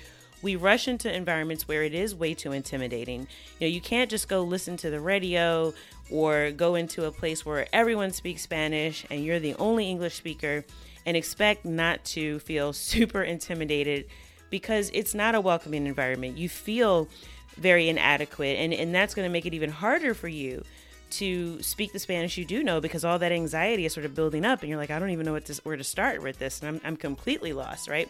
we 0.43 0.57
rush 0.57 0.89
into 0.89 1.15
environments 1.15 1.69
where 1.69 1.83
it 1.83 1.95
is 1.95 2.15
way 2.15 2.35
too 2.35 2.53
intimidating. 2.53 3.21
You 3.59 3.67
know, 3.67 3.67
you 3.67 3.81
can't 3.81 4.11
just 4.11 4.29
go 4.29 4.43
listen 4.43 4.77
to 4.79 4.91
the 4.91 5.01
radio 5.01 5.73
or 6.11 6.51
go 6.51 6.75
into 6.75 7.05
a 7.05 7.11
place 7.11 7.45
where 7.45 7.67
everyone 7.73 8.13
speaks 8.13 8.43
Spanish 8.43 9.05
and 9.11 9.25
you're 9.25 9.39
the 9.39 9.55
only 9.55 9.89
English 9.89 10.15
speaker 10.15 10.65
and 11.07 11.17
expect 11.17 11.65
not 11.65 12.05
to 12.05 12.39
feel 12.41 12.73
super 12.75 13.23
intimidated 13.23 14.07
because 14.51 14.91
it's 14.93 15.15
not 15.15 15.35
a 15.35 15.41
welcoming 15.41 15.87
environment. 15.87 16.37
You 16.37 16.49
feel 16.49 17.09
very 17.57 17.89
inadequate 17.89 18.59
and, 18.59 18.73
and 18.73 18.95
that's 18.95 19.15
going 19.15 19.27
to 19.27 19.33
make 19.33 19.47
it 19.47 19.55
even 19.55 19.71
harder 19.71 20.15
for 20.15 20.29
you 20.29 20.65
to 21.11 21.61
speak 21.63 21.93
the 21.93 21.99
Spanish 21.99 22.39
you 22.39 22.45
do 22.45 22.63
know 22.63 22.81
because 22.81 23.05
all 23.05 23.19
that 23.19 23.33
anxiety 23.33 23.85
is 23.85 23.93
sort 23.93 24.07
of 24.07 24.15
building 24.15 24.45
up 24.45 24.61
and 24.61 24.69
you're 24.69 24.79
like, 24.79 24.91
I 24.91 24.99
don't 24.99 25.11
even 25.11 25.27
know 25.27 25.33
what 25.33 25.49
where 25.65 25.77
to 25.77 25.85
start 25.85 26.23
with 26.23 26.39
this 26.39 26.61
and 26.61 26.69
I'm, 26.69 26.81
I'm 26.85 26.97
completely 26.97 27.53
lost, 27.53 27.89
right? 27.89 28.09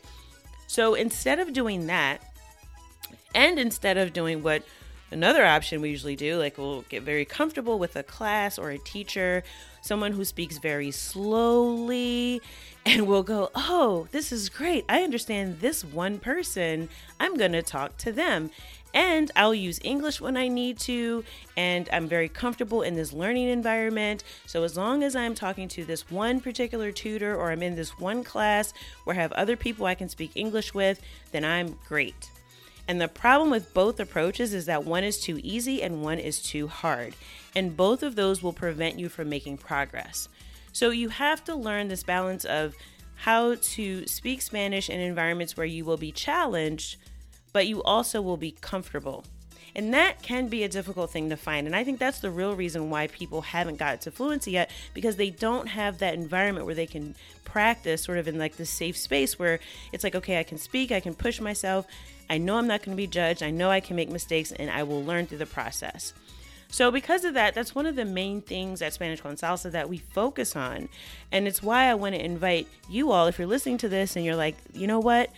So 0.71 0.95
instead 0.95 1.41
of 1.41 1.53
doing 1.53 1.89
that, 1.89 2.23
and 3.35 3.59
instead 3.59 3.97
of 3.97 4.13
doing 4.13 4.45
what 4.45 4.63
another 5.11 5.45
option 5.45 5.81
we 5.81 5.91
usually 5.91 6.15
do, 6.15 6.39
like 6.39 6.59
we'll 6.59 6.83
get 6.83 7.03
very 7.03 7.25
comfortable 7.25 7.77
with 7.77 7.97
a 7.97 8.05
class 8.05 8.57
or 8.57 8.71
a 8.71 8.79
teacher, 8.79 9.43
someone 9.83 10.13
who 10.13 10.25
speaks 10.25 10.59
very 10.59 10.93
slowly, 10.93 12.41
and 12.87 13.09
we'll 13.09 13.25
go, 13.25 13.51
Oh, 13.57 14.07
this 14.13 14.31
is 14.31 14.49
great. 14.49 14.85
I 14.89 15.03
understand 15.03 15.59
this 15.59 15.85
one 15.85 16.21
person. 16.21 16.89
I'm 17.19 17.37
going 17.37 17.51
to 17.51 17.63
talk 17.63 17.97
to 17.97 18.13
them. 18.13 18.53
And 18.93 19.31
I'll 19.37 19.55
use 19.55 19.79
English 19.85 20.21
when 20.21 20.37
I 20.37 20.49
need 20.49 20.79
to, 20.81 21.25
and 21.57 21.89
I'm 21.93 22.09
very 22.09 22.29
comfortable 22.29 22.83
in 22.83 22.95
this 22.95 23.13
learning 23.13 23.49
environment. 23.49 24.25
So, 24.47 24.65
as 24.65 24.77
long 24.77 25.05
as 25.05 25.15
I'm 25.15 25.35
talking 25.35 25.69
to 25.69 25.85
this 25.85 26.11
one 26.11 26.41
particular 26.41 26.91
tutor 26.91 27.37
or 27.37 27.53
I'm 27.53 27.63
in 27.63 27.77
this 27.77 27.99
one 27.99 28.25
class 28.25 28.73
where 29.05 29.15
I 29.15 29.21
have 29.21 29.33
other 29.33 29.57
people 29.57 29.87
I 29.87 29.95
can 29.95 30.09
speak 30.09 30.33
English 30.35 30.75
with, 30.75 31.01
then 31.31 31.45
I'm 31.45 31.79
great. 31.87 32.31
And 32.89 33.01
the 33.01 33.07
problem 33.07 33.51
with 33.51 33.73
both 33.73 34.01
approaches 34.01 34.53
is 34.53 34.67
that 34.67 34.85
one 34.85 35.05
is 35.05 35.21
too 35.21 35.39
easy 35.43 35.83
and 35.83 36.03
one 36.03 36.19
is 36.19 36.43
too 36.43 36.67
hard. 36.67 37.15
And 37.55 37.77
both 37.77 38.03
of 38.03 38.17
those 38.17 38.43
will 38.43 38.53
prevent 38.53 38.99
you 38.99 39.09
from 39.09 39.29
making 39.29 39.59
progress. 39.59 40.29
So, 40.73 40.91
you 40.91 41.11
have 41.11 41.45
to 41.45 41.55
learn 41.55 41.87
this 41.87 42.03
balance 42.03 42.45
of 42.45 42.75
how 43.15 43.55
to 43.55 44.07
speak 44.07 44.41
Spanish 44.41 44.89
in 44.89 44.99
environments 44.99 45.57
where 45.57 45.67
you 45.67 45.85
will 45.85 45.99
be 45.99 46.11
challenged 46.11 46.97
but 47.53 47.67
you 47.67 47.83
also 47.83 48.21
will 48.21 48.37
be 48.37 48.53
comfortable. 48.61 49.25
And 49.75 49.95
that 49.95 50.23
can 50.23 50.49
be 50.49 50.65
a 50.65 50.69
difficult 50.69 51.11
thing 51.11 51.31
to 51.31 51.37
find. 51.37 51.67
And 51.67 51.77
I 51.77 51.85
think 51.85 51.99
that's 51.99 52.21
the 52.21 52.31
real 52.31 52.57
reason 52.57 52.91
why 52.91 53.07
people 53.07 53.43
haven't 53.43 53.77
got 53.77 54.01
to 54.03 54.11
fluency 54.11 54.53
yet 54.53 54.71
because 54.95 55.17
they 55.17 55.31
don't 55.31 55.69
have 55.69 55.99
that 55.99 56.15
environment 56.15 56.67
where 56.67 56.75
they 56.75 56.87
can 56.87 57.15
practice 57.45 58.03
sort 58.03 58.19
of 58.19 58.29
in 58.29 58.39
like 58.39 58.57
this 58.57 58.71
safe 58.71 58.97
space 58.97 59.39
where 59.39 59.61
it's 59.93 60.05
like, 60.05 60.15
okay, 60.15 60.39
I 60.39 60.43
can 60.43 60.59
speak, 60.59 60.91
I 60.91 61.01
can 61.01 61.15
push 61.15 61.41
myself. 61.41 61.87
I 62.29 62.39
know 62.39 62.59
I'm 62.59 62.67
not 62.67 62.83
going 62.83 62.97
to 62.97 63.01
be 63.01 63.07
judged. 63.07 63.43
I 63.43 63.51
know 63.51 63.71
I 63.71 63.81
can 63.81 63.97
make 63.97 64.09
mistakes 64.09 64.53
and 64.53 64.71
I 64.71 64.83
will 64.83 65.05
learn 65.05 65.27
through 65.27 65.39
the 65.39 65.47
process. 65.47 66.15
So, 66.73 66.93
because 66.93 67.25
of 67.25 67.35
that, 67.35 67.55
that's 67.55 67.75
one 67.75 67.87
of 67.87 67.97
the 67.97 68.05
main 68.05 68.43
things 68.43 68.81
at 68.81 68.93
Spanish 68.93 69.21
con 69.21 69.35
Salsa 69.35 69.73
that 69.73 69.89
we 69.89 69.99
focus 69.99 70.55
on. 70.55 70.89
And 71.33 71.49
it's 71.49 71.61
why 71.61 71.87
I 71.87 71.95
want 71.95 72.15
to 72.15 72.25
invite 72.25 72.69
you 72.89 73.11
all, 73.11 73.27
if 73.27 73.39
you're 73.39 73.49
listening 73.49 73.79
to 73.79 73.89
this 73.89 74.15
and 74.15 74.25
you're 74.25 74.37
like, 74.37 74.57
you 74.73 74.87
know 74.87 75.01
what? 75.01 75.31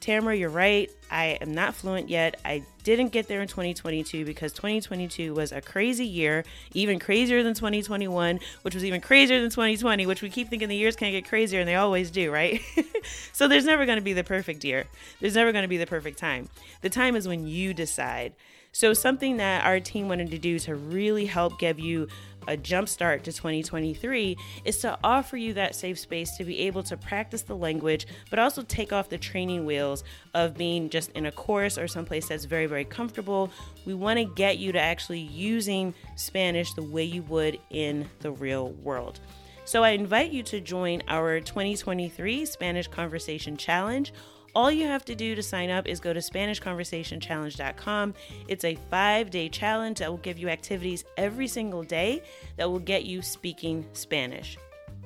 Tamara, 0.00 0.34
you're 0.34 0.48
right. 0.48 0.90
I 1.10 1.38
am 1.40 1.52
not 1.52 1.74
fluent 1.74 2.08
yet. 2.08 2.40
I 2.44 2.62
didn't 2.84 3.08
get 3.08 3.28
there 3.28 3.42
in 3.42 3.48
2022 3.48 4.24
because 4.24 4.52
2022 4.52 5.34
was 5.34 5.52
a 5.52 5.60
crazy 5.60 6.06
year, 6.06 6.44
even 6.72 6.98
crazier 6.98 7.42
than 7.42 7.52
2021, 7.52 8.40
which 8.62 8.74
was 8.74 8.84
even 8.84 9.02
crazier 9.02 9.40
than 9.40 9.50
2020, 9.50 10.06
which 10.06 10.22
we 10.22 10.30
keep 10.30 10.48
thinking 10.48 10.68
the 10.68 10.76
years 10.76 10.96
can't 10.96 11.12
get 11.12 11.28
crazier, 11.28 11.60
and 11.60 11.68
they 11.68 11.74
always 11.74 12.10
do, 12.10 12.32
right? 12.32 12.62
so 13.32 13.46
there's 13.46 13.66
never 13.66 13.84
going 13.84 13.98
to 13.98 14.04
be 14.04 14.14
the 14.14 14.24
perfect 14.24 14.64
year. 14.64 14.86
There's 15.20 15.34
never 15.34 15.52
going 15.52 15.64
to 15.64 15.68
be 15.68 15.76
the 15.76 15.86
perfect 15.86 16.18
time. 16.18 16.48
The 16.80 16.90
time 16.90 17.14
is 17.14 17.28
when 17.28 17.46
you 17.46 17.74
decide. 17.74 18.32
So, 18.72 18.92
something 18.92 19.38
that 19.38 19.64
our 19.64 19.80
team 19.80 20.08
wanted 20.08 20.30
to 20.30 20.38
do 20.38 20.58
to 20.60 20.76
really 20.76 21.26
help 21.26 21.58
give 21.58 21.80
you 21.80 22.06
a 22.46 22.56
jump 22.56 22.88
start 22.88 23.24
to 23.24 23.32
2023 23.32 24.36
is 24.64 24.78
to 24.78 24.98
offer 25.04 25.36
you 25.36 25.54
that 25.54 25.74
safe 25.74 25.98
space 25.98 26.36
to 26.36 26.44
be 26.44 26.60
able 26.60 26.82
to 26.84 26.96
practice 26.96 27.42
the 27.42 27.56
language, 27.56 28.06
but 28.30 28.38
also 28.38 28.62
take 28.62 28.92
off 28.92 29.08
the 29.08 29.18
training 29.18 29.66
wheels 29.66 30.04
of 30.34 30.56
being 30.56 30.88
just 30.88 31.10
in 31.12 31.26
a 31.26 31.32
course 31.32 31.78
or 31.78 31.88
someplace 31.88 32.28
that's 32.28 32.44
very, 32.44 32.66
very 32.66 32.84
comfortable. 32.84 33.50
We 33.84 33.94
want 33.94 34.18
to 34.18 34.24
get 34.24 34.58
you 34.58 34.72
to 34.72 34.80
actually 34.80 35.20
using 35.20 35.94
Spanish 36.16 36.72
the 36.74 36.82
way 36.82 37.04
you 37.04 37.22
would 37.24 37.58
in 37.70 38.08
the 38.20 38.30
real 38.30 38.70
world. 38.70 39.20
So 39.64 39.84
I 39.84 39.90
invite 39.90 40.32
you 40.32 40.42
to 40.44 40.60
join 40.60 41.02
our 41.06 41.40
2023 41.40 42.44
Spanish 42.44 42.88
Conversation 42.88 43.56
Challenge 43.56 44.12
all 44.54 44.70
you 44.70 44.86
have 44.86 45.04
to 45.06 45.14
do 45.14 45.34
to 45.34 45.42
sign 45.42 45.70
up 45.70 45.86
is 45.86 46.00
go 46.00 46.12
to 46.12 46.20
SpanishConversationChallenge.com. 46.20 48.14
It's 48.48 48.64
a 48.64 48.76
five 48.90 49.30
day 49.30 49.48
challenge 49.48 49.98
that 49.98 50.10
will 50.10 50.18
give 50.18 50.38
you 50.38 50.48
activities 50.48 51.04
every 51.16 51.48
single 51.48 51.82
day 51.82 52.22
that 52.56 52.70
will 52.70 52.78
get 52.78 53.04
you 53.04 53.22
speaking 53.22 53.86
Spanish. 53.92 54.58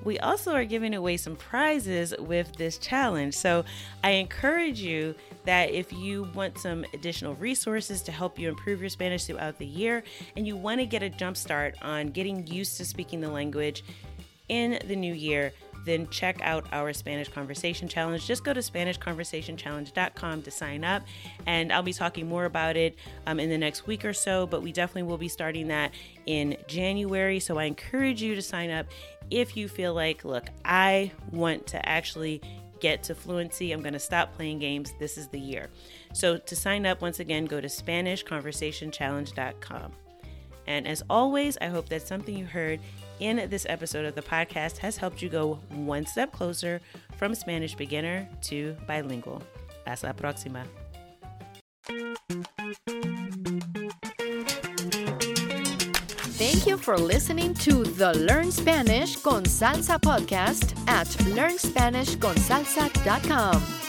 We 0.04 0.18
also 0.18 0.52
are 0.52 0.64
giving 0.64 0.94
away 0.94 1.16
some 1.16 1.34
prizes 1.34 2.14
with 2.18 2.54
this 2.56 2.76
challenge. 2.76 3.34
So 3.34 3.64
I 4.02 4.10
encourage 4.10 4.80
you 4.80 5.14
that 5.44 5.70
if 5.70 5.92
you 5.92 6.28
want 6.34 6.58
some 6.58 6.84
additional 6.92 7.34
resources 7.36 8.02
to 8.02 8.12
help 8.12 8.38
you 8.38 8.48
improve 8.48 8.80
your 8.80 8.90
Spanish 8.90 9.24
throughout 9.24 9.58
the 9.58 9.66
year 9.66 10.04
and 10.36 10.46
you 10.46 10.56
want 10.56 10.80
to 10.80 10.86
get 10.86 11.02
a 11.02 11.08
jump 11.08 11.36
start 11.36 11.76
on 11.80 12.08
getting 12.08 12.46
used 12.46 12.76
to 12.76 12.84
speaking 12.84 13.20
the 13.20 13.30
language 13.30 13.82
in 14.48 14.78
the 14.86 14.96
new 14.96 15.14
year, 15.14 15.52
then 15.84 16.08
check 16.08 16.40
out 16.42 16.66
our 16.72 16.92
Spanish 16.92 17.28
Conversation 17.28 17.88
Challenge. 17.88 18.26
Just 18.26 18.44
go 18.44 18.52
to 18.52 18.60
SpanishConversationChallenge.com 18.60 20.42
to 20.42 20.50
sign 20.50 20.84
up, 20.84 21.02
and 21.46 21.72
I'll 21.72 21.82
be 21.82 21.92
talking 21.92 22.28
more 22.28 22.44
about 22.44 22.76
it 22.76 22.96
um, 23.26 23.40
in 23.40 23.50
the 23.50 23.58
next 23.58 23.86
week 23.86 24.04
or 24.04 24.12
so. 24.12 24.46
But 24.46 24.62
we 24.62 24.72
definitely 24.72 25.04
will 25.04 25.18
be 25.18 25.28
starting 25.28 25.68
that 25.68 25.92
in 26.26 26.56
January. 26.66 27.40
So 27.40 27.58
I 27.58 27.64
encourage 27.64 28.22
you 28.22 28.34
to 28.34 28.42
sign 28.42 28.70
up 28.70 28.86
if 29.30 29.56
you 29.56 29.68
feel 29.68 29.94
like, 29.94 30.24
look, 30.24 30.48
I 30.64 31.12
want 31.30 31.66
to 31.68 31.88
actually 31.88 32.42
get 32.80 33.04
to 33.04 33.14
fluency. 33.14 33.72
I'm 33.72 33.80
going 33.80 33.94
to 33.94 33.98
stop 33.98 34.34
playing 34.34 34.58
games. 34.58 34.92
This 34.98 35.16
is 35.16 35.28
the 35.28 35.40
year. 35.40 35.70
So 36.12 36.36
to 36.36 36.56
sign 36.56 36.84
up, 36.86 37.00
once 37.00 37.20
again, 37.20 37.46
go 37.46 37.60
to 37.60 37.68
SpanishConversationChallenge.com. 37.68 39.92
And 40.66 40.86
as 40.86 41.02
always, 41.10 41.58
I 41.60 41.66
hope 41.66 41.90
that 41.90 42.06
something 42.06 42.34
you 42.36 42.46
heard 42.46 42.80
in 43.20 43.48
this 43.48 43.66
episode 43.68 44.04
of 44.04 44.14
the 44.14 44.22
podcast 44.22 44.78
has 44.78 44.96
helped 44.96 45.22
you 45.22 45.28
go 45.28 45.54
one 45.70 46.06
step 46.06 46.32
closer 46.32 46.80
from 47.16 47.34
Spanish 47.34 47.74
beginner 47.74 48.28
to 48.42 48.76
bilingual. 48.86 49.42
Hasta 49.86 50.06
la 50.06 50.12
próxima. 50.12 50.64
Thank 56.36 56.66
you 56.66 56.76
for 56.76 56.98
listening 56.98 57.54
to 57.54 57.84
the 57.84 58.12
Learn 58.14 58.50
Spanish 58.50 59.14
con 59.16 59.44
Salsa 59.44 60.00
podcast 60.00 60.76
at 60.88 61.06
learnspanishconsalsa.com. 61.06 63.83